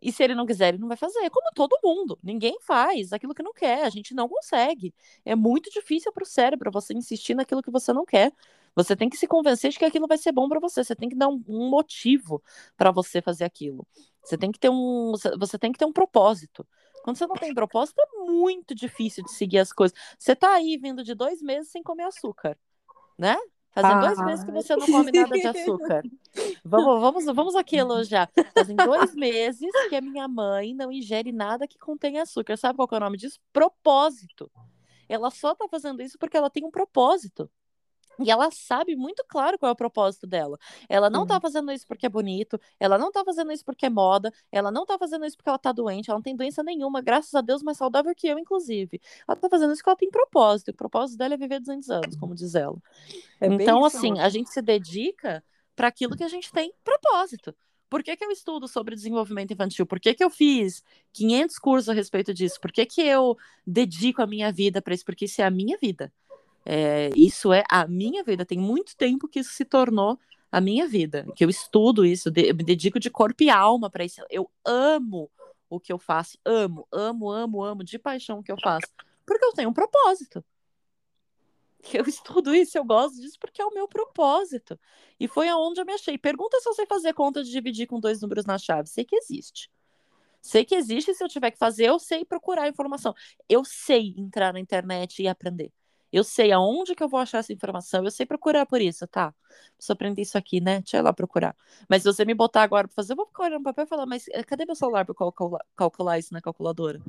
[0.00, 1.28] E se ele não quiser, ele não vai fazer.
[1.30, 2.18] Como todo mundo.
[2.22, 3.84] Ninguém faz aquilo que não quer.
[3.84, 4.94] A gente não consegue.
[5.24, 8.32] É muito difícil para o cérebro você insistir naquilo que você não quer.
[8.74, 10.84] Você tem que se convencer de que aquilo vai ser bom para você.
[10.84, 12.42] Você tem que dar um, um motivo
[12.76, 13.86] para você fazer aquilo.
[14.22, 16.66] Você tem que ter um, você tem que ter um propósito.
[17.02, 19.96] Quando você não tem propósito, é muito difícil de seguir as coisas.
[20.18, 22.58] Você tá aí vindo de dois meses sem comer açúcar,
[23.16, 23.36] né?
[23.78, 26.02] Fazem dois meses que você não come nada de açúcar.
[26.64, 28.30] Vamos, vamos, vamos aqui elogiar.
[28.54, 32.56] Fazem dois meses que a minha mãe não ingere nada que contenha açúcar.
[32.56, 33.38] Sabe qual que é o nome disso?
[33.52, 34.50] Propósito.
[35.06, 37.50] Ela só tá fazendo isso porque ela tem um propósito.
[38.20, 40.58] E ela sabe muito claro qual é o propósito dela.
[40.88, 41.40] Ela não tá Sim.
[41.40, 44.86] fazendo isso porque é bonito, ela não tá fazendo isso porque é moda, ela não
[44.86, 47.62] tá fazendo isso porque ela tá doente, ela não tem doença nenhuma, graças a Deus,
[47.62, 49.00] mais saudável que eu, inclusive.
[49.26, 51.90] Ela tá fazendo isso porque ela tem propósito, e o propósito dela é viver 200
[51.90, 52.76] anos, como diz ela.
[53.40, 55.44] É então, assim, a gente se dedica
[55.74, 57.54] para aquilo que a gente tem propósito.
[57.88, 59.86] Por que, que eu estudo sobre desenvolvimento infantil?
[59.86, 62.60] Por que, que eu fiz 500 cursos a respeito disso?
[62.60, 65.04] Por que, que eu dedico a minha vida para isso?
[65.04, 66.12] Porque isso é a minha vida.
[66.68, 68.44] É, isso é a minha vida.
[68.44, 70.18] Tem muito tempo que isso se tornou
[70.50, 73.88] a minha vida, que eu estudo isso, de, eu me dedico de corpo e alma
[73.88, 74.20] para isso.
[74.28, 75.30] Eu amo
[75.68, 78.86] o que eu faço, amo, amo, amo, amo de paixão o que eu faço,
[79.24, 80.44] porque eu tenho um propósito.
[81.92, 84.76] Eu estudo isso, eu gosto disso porque é o meu propósito.
[85.20, 86.18] E foi aonde eu me achei.
[86.18, 88.88] Pergunta se eu sei fazer conta de dividir com dois números na chave.
[88.88, 89.70] Sei que existe.
[90.42, 93.14] Sei que existe, se eu tiver que fazer, eu sei procurar informação.
[93.48, 95.72] Eu sei entrar na internet e aprender.
[96.16, 99.34] Eu sei aonde que eu vou achar essa informação, eu sei procurar por isso, tá?
[99.76, 100.78] Preciso aprender isso aqui, né?
[100.80, 101.54] Deixa eu ir lá procurar.
[101.88, 103.86] Mas se você me botar agora pra fazer, eu vou ficar olhando no papel e
[103.88, 107.00] falar, mas eh, cadê meu celular pra calcular, calcular isso na calculadora?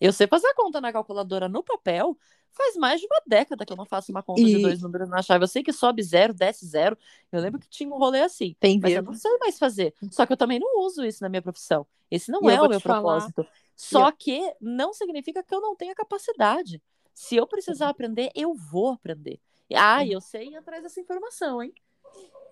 [0.00, 2.16] Eu sei fazer a conta na calculadora no papel,
[2.50, 5.08] faz mais de uma década que eu não faço uma conta E- de dois números
[5.10, 5.44] na chave.
[5.44, 6.96] Eu sei que sobe zero, desce zero.
[7.30, 8.56] Eu lembro que tinha um rolê assim.
[8.58, 9.92] Tem Mas eu não sei mais fazer.
[10.10, 11.86] Só que eu também não uso isso na minha profissão.
[12.10, 13.46] Esse não E eu é o meu te falar- propósito.
[13.74, 16.80] Só que não significa que eu não tenha capacidade.
[17.16, 19.40] Se eu precisar aprender, eu vou aprender.
[19.74, 21.72] Ah, eu sei ir atrás dessa informação, hein?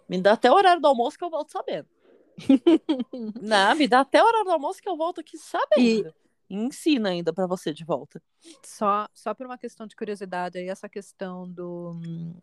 [0.08, 1.86] Me dá até o horário do almoço que eu volto sabendo.
[3.42, 6.08] não, me dá até o horário do almoço que eu volto aqui sabendo.
[6.48, 8.22] E ensina ainda pra você de volta.
[8.62, 11.94] Só, só por uma questão de curiosidade aí, essa questão do,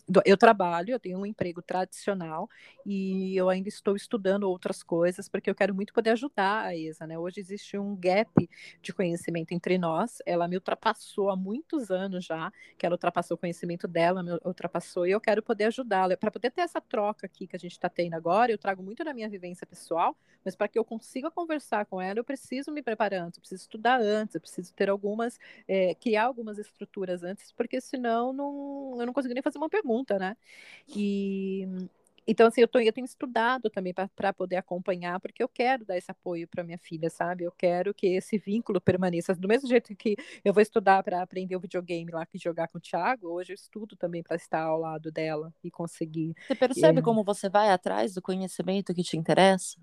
[0.07, 2.49] do- Eu trabalho, eu tenho um emprego tradicional
[2.85, 7.05] e eu ainda estou estudando outras coisas, porque eu quero muito poder ajudar a Isa,
[7.05, 7.19] né?
[7.19, 8.49] Hoje existe um gap
[8.81, 10.17] de conhecimento entre nós.
[10.25, 15.05] Ela me ultrapassou há muitos anos já, que ela ultrapassou o conhecimento dela, me ultrapassou,
[15.05, 16.17] e eu quero poder ajudá-la.
[16.17, 19.03] Para poder ter essa troca aqui que a gente está tendo agora, eu trago muito
[19.03, 22.81] da minha vivência pessoal, mas para que eu consiga conversar com ela, eu preciso me
[22.81, 25.37] preparar antes, eu preciso estudar antes, eu preciso ter algumas,
[25.67, 30.17] é, criar algumas estruturas antes, porque senão não, eu não consigo nem fazer uma pergunta,
[30.19, 30.35] né?
[30.95, 31.67] E
[32.27, 35.97] então, assim, eu, tô, eu tenho estudado também para poder acompanhar, porque eu quero dar
[35.97, 37.43] esse apoio para minha filha, sabe?
[37.43, 39.33] Eu quero que esse vínculo permaneça.
[39.35, 40.15] Do mesmo jeito que
[40.45, 43.55] eu vou estudar para aprender o videogame lá, que jogar com o Thiago, hoje eu
[43.55, 46.35] estudo também para estar ao lado dela e conseguir.
[46.47, 47.01] Você percebe É.
[47.01, 49.77] como você vai atrás do conhecimento que te interessa?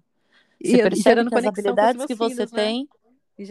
[0.61, 2.67] E- Você e percebe gerando que as habilidades que você filhos, né?
[2.67, 2.98] tem E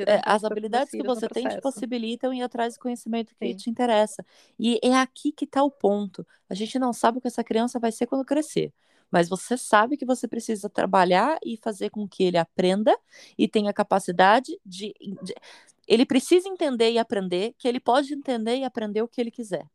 [0.05, 3.55] É, as habilidades que você tem te possibilitam ir atrás do conhecimento que Sim.
[3.55, 4.25] te interessa.
[4.59, 6.27] E é aqui que está o ponto.
[6.49, 8.73] A gente não sabe o que essa criança vai ser quando crescer.
[9.09, 12.97] Mas você sabe que você precisa trabalhar e fazer com que ele aprenda
[13.37, 15.33] e tenha capacidade de, de-
[15.87, 19.65] Ele precisa entender e aprender que ele pode entender e aprender o que ele quiser.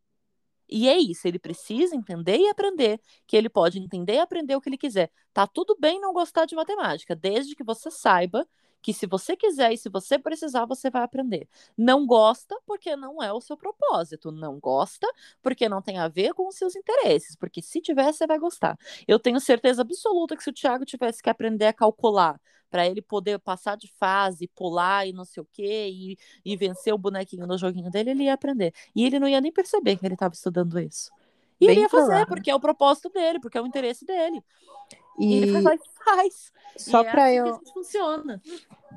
[0.69, 4.61] E é isso, ele precisa entender e aprender que ele pode entender e aprender o
[4.61, 5.11] que ele quiser.
[5.33, 8.49] Tá tudo bem não gostar de matemática, desde que você saiba
[8.83, 11.49] que se você quiser e se você precisar, você vai aprender.
[11.79, 14.33] Não gosta porque não é o seu propósito.
[14.33, 15.07] Não gosta
[15.41, 17.37] porque não tem a ver com os seus interesses.
[17.37, 18.77] Porque se tiver, você vai gostar.
[19.07, 23.03] Eu tenho certeza absoluta que se o Thiago tivesse que aprender a calcular para ele
[23.03, 27.47] poder passar de fase, pular e não sei o quê, e, e vencer o bonequinho
[27.47, 28.73] no joguinho dele, ele ia aprender.
[28.97, 31.11] E ele não ia nem perceber que ele estava estudando isso.
[31.61, 34.43] E Bem ele ia fazer, porque é o propósito dele, porque é o interesse dele.
[35.19, 36.53] E, ele E vai lá e faz.
[36.77, 38.41] só e é para assim eu funciona.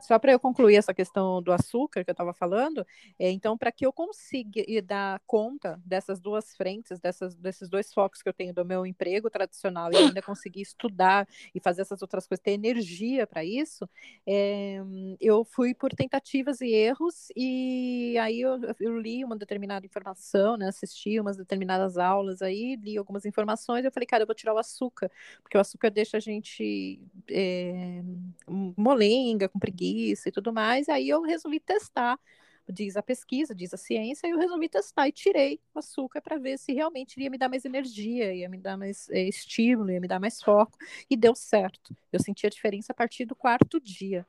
[0.02, 2.86] Só para eu concluir essa questão do açúcar que eu estava falando,
[3.18, 8.22] é, então, para que eu consiga dar conta dessas duas frentes, dessas, desses dois focos
[8.22, 12.28] que eu tenho do meu emprego tradicional e ainda conseguir estudar e fazer essas outras
[12.28, 13.88] coisas, ter energia para isso,
[14.26, 14.82] é,
[15.20, 20.68] eu fui por tentativas e erros, e aí eu, eu li uma determinada informação, né,
[20.68, 24.58] assisti umas determinadas aulas aí, li algumas informações, eu falei, cara, eu vou tirar o
[24.58, 28.02] açúcar, porque o açúcar deixa a gente é,
[28.48, 29.85] molenga, com preguiça
[30.30, 30.90] e tudo mais.
[30.90, 32.20] Aí eu resolvi testar,
[32.68, 36.38] diz a pesquisa, diz a ciência, e eu resolvi testar e tirei o açúcar para
[36.38, 40.02] ver se realmente ia me dar mais energia, ia me dar mais é, estímulo, ia
[40.02, 40.78] me dar mais foco,
[41.10, 41.96] e deu certo.
[42.12, 44.26] Eu senti a diferença a partir do quarto dia.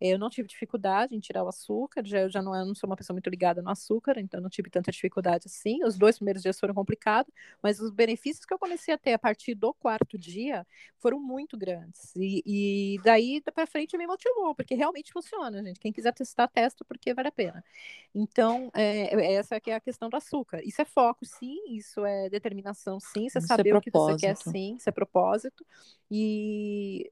[0.00, 2.88] Eu não tive dificuldade em tirar o açúcar, já, eu já não, eu não sou
[2.88, 5.84] uma pessoa muito ligada no açúcar, então não tive tanta dificuldade assim.
[5.84, 7.32] Os dois primeiros dias foram complicados,
[7.62, 10.66] mas os benefícios que eu comecei a ter a partir do quarto dia
[10.98, 12.14] foram muito grandes.
[12.16, 15.80] E, e daí para frente me motivou, porque realmente funciona, gente.
[15.80, 17.64] Quem quiser testar, testa, porque vale a pena.
[18.14, 20.60] Então, é, essa que é a questão do açúcar.
[20.64, 24.16] Isso é foco, sim, isso é determinação, sim, você Isso é saber o que você
[24.16, 25.66] quer, sim, isso é propósito.
[26.10, 27.10] E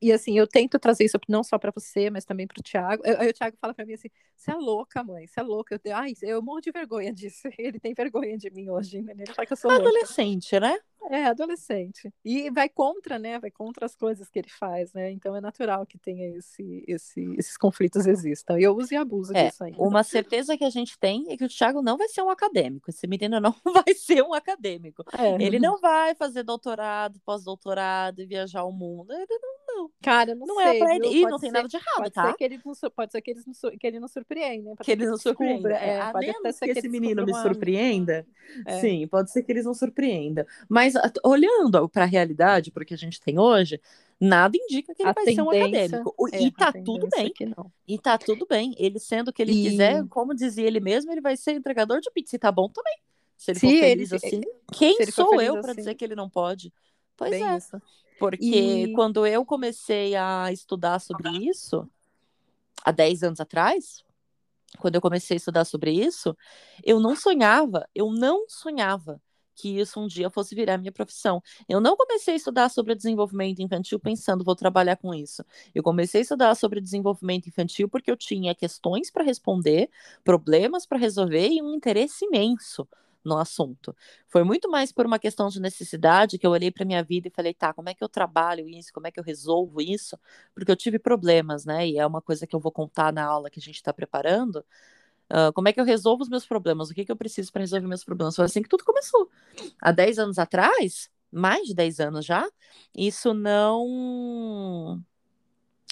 [0.00, 3.02] e assim, eu tento trazer isso não só para você, mas também para o Thiago.
[3.04, 5.80] Aí o Thiago fala para mim assim: você é louca, mãe, você é louca.
[5.84, 7.48] Eu, ai, eu morro de vergonha disso.
[7.58, 9.12] Ele tem vergonha de mim hoje, né?
[9.16, 10.68] Ele fala que eu sou Adolescente, louca.
[10.68, 10.78] né?
[11.10, 12.12] É, adolescente.
[12.24, 13.38] E vai contra, né?
[13.38, 15.10] Vai contra as coisas que ele faz, né?
[15.10, 18.58] Então é natural que tenha esse, esse, esses conflitos existam.
[18.58, 19.80] E eu uso e abuso é, disso ainda.
[19.80, 22.90] Uma certeza que a gente tem é que o Thiago não vai ser um acadêmico.
[22.90, 25.02] Esse menino não vai ser um acadêmico.
[25.16, 25.42] É.
[25.42, 29.12] Ele não vai fazer doutorado, pós-doutorado e viajar o mundo.
[29.12, 29.90] Ele não não.
[30.02, 31.08] Cara, não, não sei, é pra ele.
[31.08, 32.26] E não tem nada de errado, pode tá?
[32.26, 34.76] Ser que ele não, pode ser que ele não, que ele não surpreenda.
[34.82, 35.72] Que ele não surpreenda.
[35.72, 38.26] É, é, a menos que, que esse menino me surpreenda.
[38.66, 38.80] É.
[38.80, 40.44] Sim, pode ser que eles não surpreendam.
[40.68, 43.80] Mas olhando para a realidade, porque a gente tem hoje,
[44.20, 46.14] nada indica que ele a vai ser um acadêmico.
[46.32, 47.32] É, e tá tudo bem.
[47.86, 48.74] E tá tudo bem.
[48.78, 49.70] Ele sendo o que ele e...
[49.70, 52.98] quiser, como dizia ele mesmo, ele vai ser entregador de pizza e tá bom também.
[53.36, 54.40] Se ele Se for feliz ele, assim,
[54.72, 55.80] quem sou eu para assim.
[55.80, 56.72] dizer que ele não pode?
[57.16, 57.56] Pois bem é.
[57.56, 57.80] Isso.
[58.18, 58.92] Porque e...
[58.92, 61.88] quando eu comecei a estudar sobre isso,
[62.84, 64.04] há 10 anos atrás,
[64.78, 66.36] quando eu comecei a estudar sobre isso,
[66.84, 69.20] eu não sonhava, eu não sonhava
[69.54, 71.42] que isso um dia fosse virar minha profissão.
[71.68, 75.44] Eu não comecei a estudar sobre desenvolvimento infantil pensando vou trabalhar com isso.
[75.74, 79.90] Eu comecei a estudar sobre desenvolvimento infantil porque eu tinha questões para responder,
[80.22, 82.86] problemas para resolver e um interesse imenso
[83.28, 83.94] no assunto.
[84.26, 87.30] Foi muito mais por uma questão de necessidade que eu olhei para minha vida e
[87.30, 88.92] falei, tá, como é que eu trabalho isso?
[88.92, 90.18] Como é que eu resolvo isso?
[90.54, 91.86] Porque eu tive problemas, né?
[91.88, 94.64] E é uma coisa que eu vou contar na aula que a gente está preparando.
[95.30, 96.90] Uh, como é que eu resolvo os meus problemas?
[96.90, 98.34] O que, que eu preciso para resolver meus problemas?
[98.34, 99.30] Foi assim que tudo começou.
[99.80, 102.48] Há 10 anos atrás, mais de 10 anos já,
[102.96, 105.02] isso não.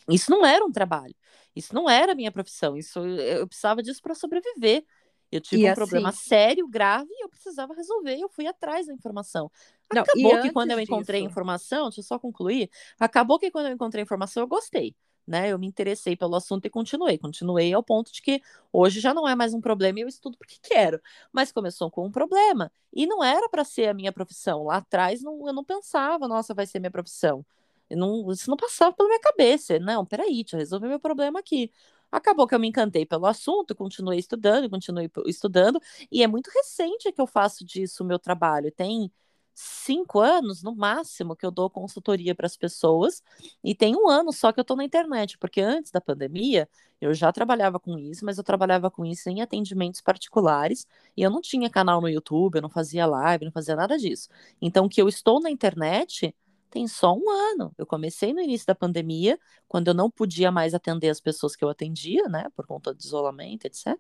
[0.09, 1.15] Isso não era um trabalho.
[1.55, 2.77] Isso não era a minha profissão.
[2.77, 4.85] Isso eu precisava disso para sobreviver.
[5.31, 5.75] Eu tive e um assim...
[5.75, 8.17] problema sério, grave, e eu precisava resolver.
[8.19, 9.51] Eu fui atrás da informação.
[9.93, 11.31] Não, acabou que quando eu encontrei disso...
[11.31, 12.71] informação, deixa eu só concluir.
[12.99, 14.95] Acabou que quando eu encontrei informação, eu gostei.
[15.27, 17.19] Né, eu me interessei pelo assunto e continuei.
[17.19, 18.41] Continuei ao ponto de que
[18.73, 21.01] hoje já não é mais um problema e eu estudo porque quero.
[21.33, 22.71] Mas começou com um problema.
[22.93, 24.63] E não era para ser a minha profissão.
[24.63, 27.45] Lá atrás não, eu não pensava, nossa, vai ser minha profissão.
[27.91, 29.79] Não, isso não passava pela minha cabeça.
[29.81, 31.73] Não, peraí, deixa eu resolver meu problema aqui.
[32.11, 35.81] Acabou que eu me encantei pelo assunto, continuei estudando, continuei estudando,
[36.11, 38.71] e é muito recente que eu faço disso o meu trabalho.
[38.73, 39.11] Tem
[39.55, 43.23] cinco anos, no máximo, que eu dou consultoria para as pessoas,
[43.65, 46.69] e tem um ano só que eu estou na internet, porque antes da pandemia
[47.01, 50.87] eu já trabalhava com isso, mas eu trabalhava com isso em atendimentos particulares,
[51.17, 54.29] e eu não tinha canal no YouTube, eu não fazia live, não fazia nada disso.
[54.61, 56.35] Então, que eu estou na internet
[56.77, 57.73] tem só um ano.
[57.79, 61.65] Eu comecei no início da pandemia, quando eu não podia mais atender as pessoas que
[61.65, 63.97] eu atendia, né, por conta do isolamento, etc.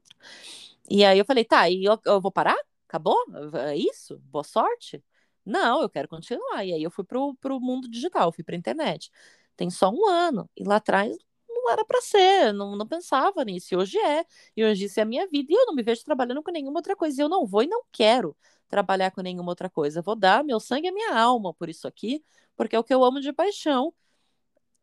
[0.90, 2.56] E aí eu falei, tá, e eu, eu vou parar?
[2.86, 3.16] Acabou?
[3.54, 4.18] É isso?
[4.30, 5.02] Boa sorte?
[5.44, 6.64] Não, eu quero continuar.
[6.66, 9.10] E aí eu fui pro, pro mundo digital, fui pra internet.
[9.56, 10.48] Tem só um ano.
[10.56, 11.16] E lá atrás
[11.66, 13.74] não era para ser, não, não pensava nisso.
[13.74, 14.24] E hoje é.
[14.56, 15.52] E hoje isso é a minha vida.
[15.52, 17.20] E eu não me vejo trabalhando com nenhuma outra coisa.
[17.20, 18.36] E eu não vou e não quero
[18.68, 19.98] trabalhar com nenhuma outra coisa.
[19.98, 22.24] Eu vou dar meu sangue e minha alma por isso aqui,
[22.56, 23.92] porque é o que eu amo de paixão.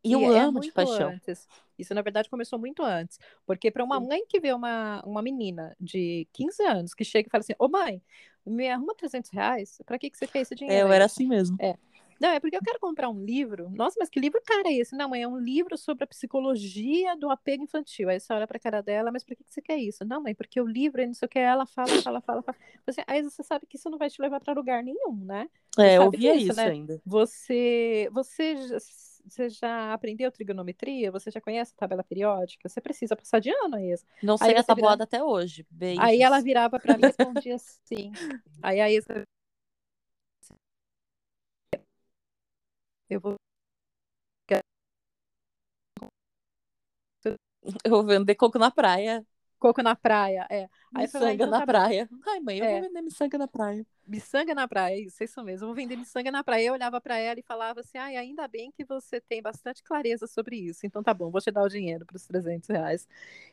[0.03, 1.11] E, e eu é amo de paixão.
[1.11, 1.47] Antes.
[1.79, 3.17] Isso, na verdade, começou muito antes.
[3.45, 4.07] Porque para uma Sim.
[4.07, 7.69] mãe que vê uma, uma menina de 15 anos que chega e fala assim: Ô
[7.69, 8.01] mãe,
[8.45, 9.81] me arruma 300 reais?
[9.85, 10.77] Para que, que você quer esse dinheiro?
[10.77, 11.55] É, eu era assim mesmo.
[11.59, 11.77] É.
[12.19, 13.69] Não, é porque eu quero comprar um livro.
[13.71, 14.95] Nossa, mas que livro cara é esse?
[14.95, 18.09] Não, mãe, é um livro sobre a psicologia do apego infantil.
[18.09, 20.05] Aí você olha pra cara dela, mas por que, você quer isso?
[20.05, 22.57] Não, mãe, porque o livro, não sei o que, ela fala, fala, fala, fala.
[22.85, 25.49] Você, aí você sabe que isso não vai te levar para lugar nenhum, né?
[25.77, 26.65] é, eu ouvia isso, né?
[26.65, 27.01] ainda.
[27.05, 28.55] Você, você,
[29.25, 31.11] você já aprendeu trigonometria?
[31.11, 32.69] Você já conhece a tabela periódica?
[32.69, 33.95] Você precisa passar de ano aí.
[34.21, 35.65] Não sei a tabuada até hoje.
[35.69, 36.03] Beijos.
[36.03, 38.11] Aí ela virava para mim e respondia assim.
[38.61, 39.23] aí a Isa
[43.13, 43.35] Eu vou.
[47.83, 49.25] Eu vou vender coco na praia.
[49.63, 50.69] Coco na praia, é.
[50.93, 52.09] Aí miçanga então, na tá praia.
[52.11, 52.17] Bom.
[52.27, 52.71] Ai, mãe, eu é.
[52.73, 53.87] vou vender miçanga na praia.
[54.05, 55.63] Miçanga na praia, isso, isso mesmo.
[55.63, 56.65] Eu vou vender miçanga na praia.
[56.65, 60.27] Eu olhava para ela e falava assim: ai, ainda bem que você tem bastante clareza
[60.27, 60.85] sobre isso.
[60.85, 63.07] Então tá bom, vou te dar o dinheiro para os 300 reais.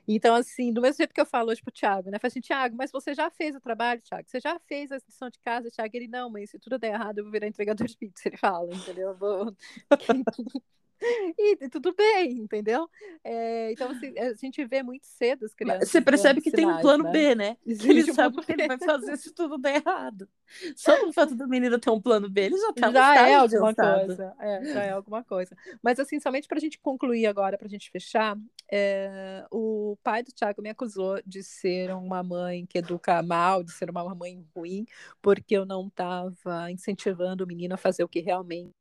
[0.09, 2.19] Então, assim, do mesmo jeito que eu falo hoje pro Thiago, né?
[2.19, 4.29] Falei assim: Thiago, mas você já fez o trabalho, Thiago?
[4.29, 5.97] Você já fez a lição de casa, Thiago?
[5.97, 8.29] Ele, não, mãe, se tudo der errado, eu vou virar entregador de pizza.
[8.29, 9.11] Ele fala, entendeu?
[9.11, 9.57] Eu vou.
[11.38, 12.88] E tudo bem, entendeu?
[13.24, 15.88] É, então, assim, a gente vê muito cedo as crianças.
[15.88, 17.11] Você percebe que sinais, tem um plano né?
[17.11, 17.57] B, né?
[17.66, 20.28] Existe ele sabe o que ele vai fazer se tudo der errado.
[20.76, 23.74] Só o fato do menino ter um plano B, ele já tá Já é alguma
[23.74, 24.34] coisa.
[24.38, 25.57] É, já é alguma coisa.
[25.82, 28.36] Mas, assim, somente para a gente concluir agora, para a gente fechar,
[28.70, 33.72] é, o pai do Thiago me acusou de ser uma mãe que educa mal, de
[33.72, 34.86] ser uma mãe ruim,
[35.22, 38.80] porque eu não estava incentivando o menino a fazer o que realmente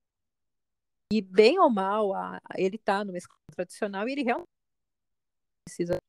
[1.11, 4.47] E bem ou mal, a, ele está numa escola tradicional e ele realmente
[5.65, 5.99] precisa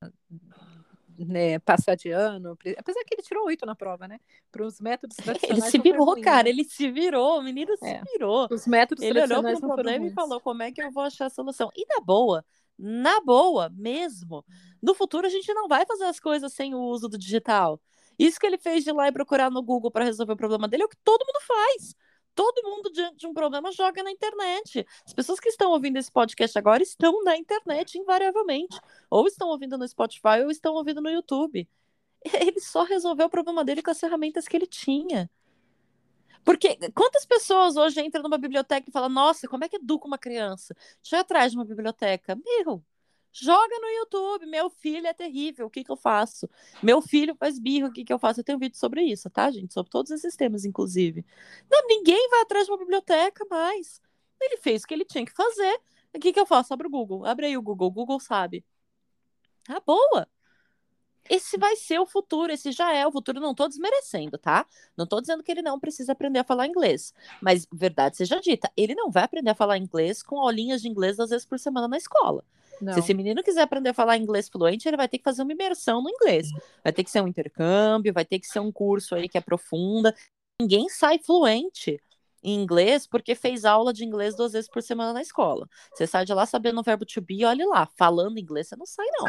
[1.26, 4.18] né, passar de ano, apesar que ele tirou oito na prova, né?
[4.50, 5.62] Para os métodos tradicionais.
[5.64, 6.50] Ele se virou, ruim, cara, né?
[6.50, 8.02] ele se virou, o menino se é.
[8.12, 8.48] virou.
[8.50, 11.26] Os métodos ele olhou para o problema e falou: como é que eu vou achar
[11.26, 11.70] a solução?
[11.76, 12.44] E na boa,
[12.78, 14.44] na boa mesmo,
[14.82, 17.80] no futuro a gente não vai fazer as coisas sem o uso do digital.
[18.18, 20.68] Isso que ele fez de ir lá e procurar no Google para resolver o problema
[20.68, 21.94] dele é o que todo mundo faz.
[22.34, 24.86] Todo mundo, diante de um problema, joga na internet.
[25.04, 28.78] As pessoas que estão ouvindo esse podcast agora estão na internet, invariavelmente.
[29.10, 31.68] Ou estão ouvindo no Spotify ou estão ouvindo no YouTube.
[32.24, 35.30] Ele só resolveu o problema dele com as ferramentas que ele tinha.
[36.44, 40.18] Porque quantas pessoas hoje entram numa biblioteca e falam: Nossa, como é que educa uma
[40.18, 40.74] criança?
[41.02, 42.36] Deixa eu ir atrás de uma biblioteca.
[42.36, 42.82] Meu,
[43.32, 46.48] Joga no YouTube, meu filho é terrível, o que que eu faço?
[46.82, 48.40] Meu filho faz birro, o que que eu faço?
[48.40, 49.72] Eu tenho um vídeo sobre isso, tá, gente?
[49.72, 51.24] Sobre todos esses temas, inclusive.
[51.70, 54.00] Não, ninguém vai atrás de uma biblioteca mais.
[54.40, 55.80] Ele fez o que ele tinha que fazer.
[56.14, 56.74] O que que eu faço?
[56.74, 57.24] Abre o Google.
[57.24, 57.88] Abre aí o Google.
[57.88, 58.64] O Google sabe.
[59.68, 60.26] Ah, boa.
[61.28, 63.38] Esse vai ser o futuro, esse já é o futuro.
[63.38, 64.66] Não estou desmerecendo, tá?
[64.96, 67.14] Não estou dizendo que ele não precisa aprender a falar inglês.
[67.40, 71.20] Mas, verdade seja dita, ele não vai aprender a falar inglês com aulinhas de inglês
[71.20, 72.44] às vezes por semana na escola.
[72.80, 72.92] Não.
[72.92, 75.52] Se esse menino quiser aprender a falar inglês fluente, ele vai ter que fazer uma
[75.52, 76.48] imersão no inglês.
[76.82, 80.14] Vai ter que ser um intercâmbio, vai ter que ser um curso aí que aprofunda.
[80.60, 82.00] Ninguém sai fluente
[82.42, 85.68] em inglês porque fez aula de inglês duas vezes por semana na escola.
[85.94, 88.86] Você sai de lá sabendo o verbo to be, olhe lá, falando inglês, você não
[88.86, 89.26] sai, não.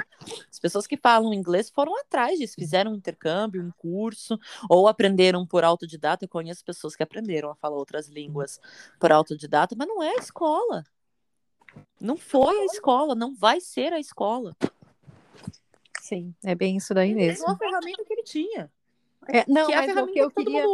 [0.49, 4.39] As pessoas que falam inglês foram atrás disso, fizeram um intercâmbio, um curso,
[4.69, 6.25] ou aprenderam por autodidata.
[6.25, 8.59] Eu conheço pessoas que aprenderam a falar outras línguas
[8.99, 10.83] por autodidata, mas não é a escola.
[11.99, 14.55] Não foi a escola, não vai ser a escola.
[16.01, 17.45] Sim, é bem isso daí ele mesmo.
[17.45, 18.71] É uma ferramenta que ele tinha.
[19.27, 20.65] É, não, que é a ferramenta que eu que queria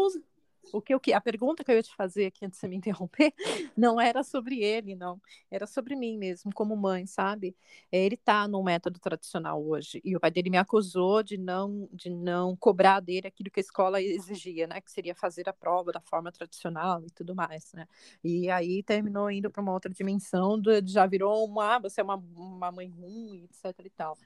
[0.73, 2.67] o que, o que a pergunta que eu ia te fazer aqui antes de você
[2.67, 3.33] me interromper
[3.75, 5.21] não era sobre ele, não.
[5.49, 7.55] Era sobre mim mesmo, como mãe, sabe?
[7.91, 11.87] É, ele tá no método tradicional hoje e o pai dele me acusou de não
[11.91, 14.81] de não cobrar dele aquilo que a escola exigia, né?
[14.81, 17.87] Que seria fazer a prova da forma tradicional e tudo mais, né?
[18.23, 22.03] E aí terminou indo para uma outra dimensão, do, já virou uma, ah, você é
[22.03, 24.17] uma, uma mãe ruim, etc e tal.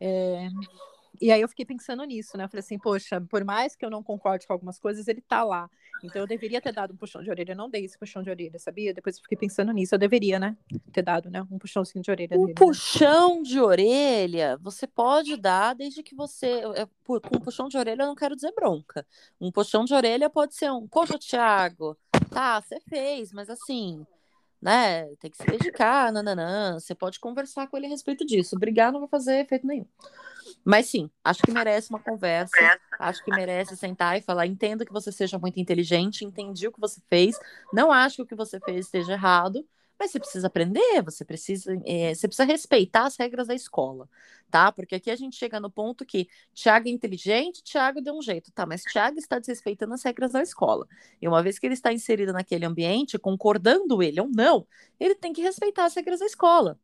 [0.00, 0.48] É,
[1.20, 2.44] e aí eu fiquei pensando nisso, né?
[2.44, 5.42] Eu falei assim, poxa, por mais que eu não concorde com algumas coisas, ele tá
[5.44, 5.70] lá.
[6.02, 7.52] Então eu deveria ter dado um puxão de orelha.
[7.52, 8.94] Eu não dei esse puxão de orelha, sabia?
[8.94, 9.94] Depois eu fiquei pensando nisso.
[9.94, 10.56] Eu deveria, né?
[10.92, 11.42] Ter dado, né?
[11.50, 12.38] Um puxãozinho de orelha.
[12.38, 13.42] Um dele, puxão né?
[13.42, 16.62] de orelha, você pode dar desde que você.
[17.04, 19.06] Com um puxão de orelha, eu não quero dizer bronca.
[19.40, 21.96] Um puxão de orelha pode ser um, poxa, Thiago,
[22.30, 24.06] tá, você fez, mas assim
[24.60, 25.06] né?
[25.16, 26.78] Tem que se dedicar, nananã.
[26.78, 28.58] Você pode conversar com ele a respeito disso.
[28.58, 29.86] Brigar não vai fazer efeito nenhum.
[30.64, 32.56] Mas sim, acho que merece uma conversa.
[32.98, 34.46] Acho que merece sentar e falar.
[34.46, 37.38] Entendo que você seja muito inteligente, entendi o que você fez.
[37.72, 39.66] Não acho que o que você fez esteja errado.
[39.98, 44.08] Mas você precisa aprender, você precisa, é, você precisa respeitar as regras da escola,
[44.48, 44.70] tá?
[44.70, 48.52] Porque aqui a gente chega no ponto que Tiago é inteligente, Tiago deu um jeito,
[48.52, 48.64] tá?
[48.64, 50.86] Mas Tiago está desrespeitando as regras da escola.
[51.20, 54.64] E uma vez que ele está inserido naquele ambiente, concordando ele ou não,
[55.00, 56.78] ele tem que respeitar as regras da escola.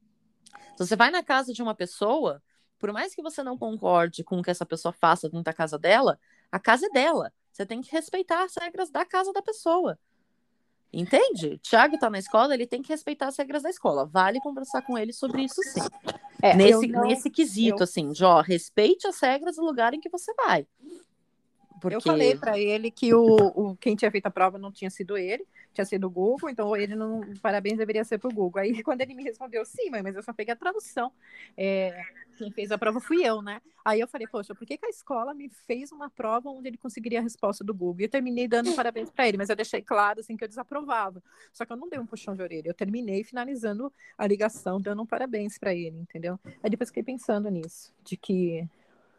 [0.76, 2.42] Se você vai na casa de uma pessoa,
[2.84, 5.78] por mais que você não concorde com o que essa pessoa faça dentro da casa
[5.78, 6.20] dela,
[6.52, 7.32] a casa é dela.
[7.50, 9.98] Você tem que respeitar as regras da casa da pessoa.
[10.92, 11.56] Entende?
[11.62, 14.04] Tiago tá na escola, ele tem que respeitar as regras da escola.
[14.04, 15.80] Vale conversar com ele sobre isso sim.
[16.42, 17.84] É, nesse, não, nesse quesito, eu...
[17.84, 20.66] assim, de ó, respeite as regras do lugar em que você vai.
[21.80, 21.96] Porque...
[21.96, 25.16] Eu falei para ele que o, o, quem tinha feito a prova não tinha sido
[25.16, 27.20] ele, tinha sido o Google, então ele não.
[27.42, 28.62] Parabéns, deveria ser pro Google.
[28.62, 31.12] Aí quando ele me respondeu, sim, mãe, mas eu só peguei a tradução.
[31.56, 32.00] É,
[32.38, 33.60] quem fez a prova fui eu, né?
[33.84, 36.78] Aí eu falei, poxa, por que, que a escola me fez uma prova onde ele
[36.78, 38.00] conseguiria a resposta do Google?
[38.00, 41.22] E eu terminei dando parabéns para ele, mas eu deixei claro assim que eu desaprovava.
[41.52, 45.02] Só que eu não dei um puxão de orelha, eu terminei finalizando a ligação, dando
[45.02, 46.38] um parabéns para ele, entendeu?
[46.62, 48.66] Aí depois fiquei pensando nisso, de que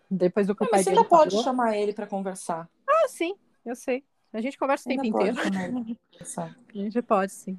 [0.10, 2.70] depois do que o pai Você ainda pode falou, chamar ele para conversar.
[2.88, 3.36] Ah, sim,
[3.66, 4.04] eu sei.
[4.32, 5.38] A gente conversa o tempo inteiro.
[6.30, 7.58] a gente pode, sim.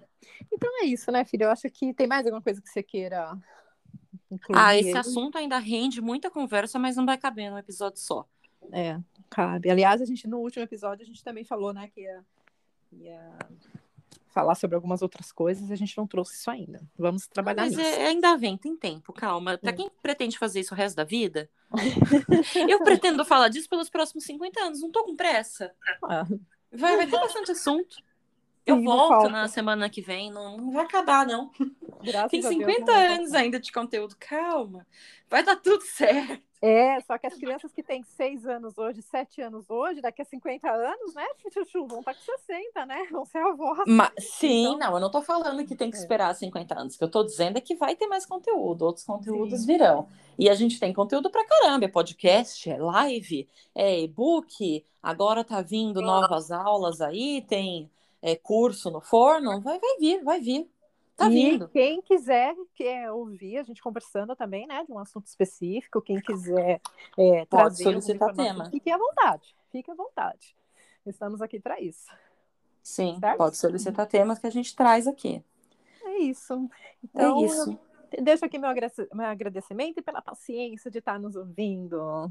[0.52, 1.44] Então é isso, né, filha?
[1.44, 3.36] Eu acho que tem mais alguma coisa que você queira
[4.30, 4.58] incluir.
[4.58, 8.26] Ah, esse assunto ainda rende muita conversa, mas não vai caber num episódio só.
[8.72, 8.98] É,
[9.30, 9.70] cabe.
[9.70, 12.24] Aliás, a gente no último episódio a gente também falou, né, que ia,
[12.92, 13.38] ia
[14.36, 16.86] falar sobre algumas outras coisas, a gente não trouxe isso ainda.
[16.98, 17.88] Vamos trabalhar Mas nisso.
[17.88, 19.56] É, ainda vem, tem tempo, calma.
[19.56, 19.72] Para é.
[19.72, 21.48] quem pretende fazer isso o resto da vida,
[22.68, 25.72] eu pretendo falar disso pelos próximos 50 anos, não tô com pressa.
[26.04, 26.26] Ah.
[26.70, 27.96] Vai, vai ter bastante assunto.
[28.66, 29.28] Eu volto falta.
[29.28, 31.50] na semana que vem, não, não vai acabar, não.
[32.02, 34.84] Graças Tem a Deus, 50 não vai anos ainda de conteúdo, calma.
[35.30, 36.42] Vai dar tudo certo.
[36.62, 40.24] É, só que as crianças que têm 6 anos hoje, 7 anos hoje, daqui a
[40.24, 43.06] 50 anos, né, Chuchu, vão estar com 60, né?
[43.10, 43.84] Vão ser avós.
[43.86, 46.00] Mas, sim, Então- não, eu não tô falando que tem que É.
[46.00, 46.94] esperar 50 anos.
[46.94, 49.66] O que eu tô dizendo é que vai ter mais conteúdo, outros conteúdos Sim.
[49.66, 50.08] virão.
[50.38, 55.60] E a gente tem conteúdo pra caramba, é podcast, é live, é e-book, agora tá
[55.62, 57.88] vindo novas aulas aí, tem
[58.26, 60.68] é, curso no forno, vai, vai vir, vai vir.
[61.16, 61.68] Tá e vindo.
[61.68, 66.80] quem quiser quer ouvir a gente conversando também, né, de um assunto específico, quem quiser
[67.16, 68.68] é, Pode solicitar tema.
[68.68, 70.56] Fique à vontade, fique à vontade.
[71.06, 72.10] Estamos aqui para isso.
[72.82, 73.38] Sim, Certo?
[73.38, 75.42] pode solicitar temas que a gente traz aqui.
[76.04, 76.68] É isso.
[77.02, 77.78] Então, é isso.
[78.20, 82.28] deixo aqui meu agradecimento e pela paciência de estar nos ouvindo.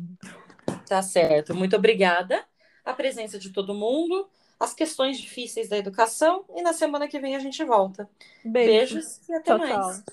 [0.87, 1.55] Tá certo.
[1.55, 2.45] Muito obrigada.
[2.83, 4.29] A presença de todo mundo,
[4.59, 8.09] as questões difíceis da educação, e na semana que vem a gente volta.
[8.43, 8.95] Beijo.
[8.95, 10.03] Beijos e até Tchau, mais.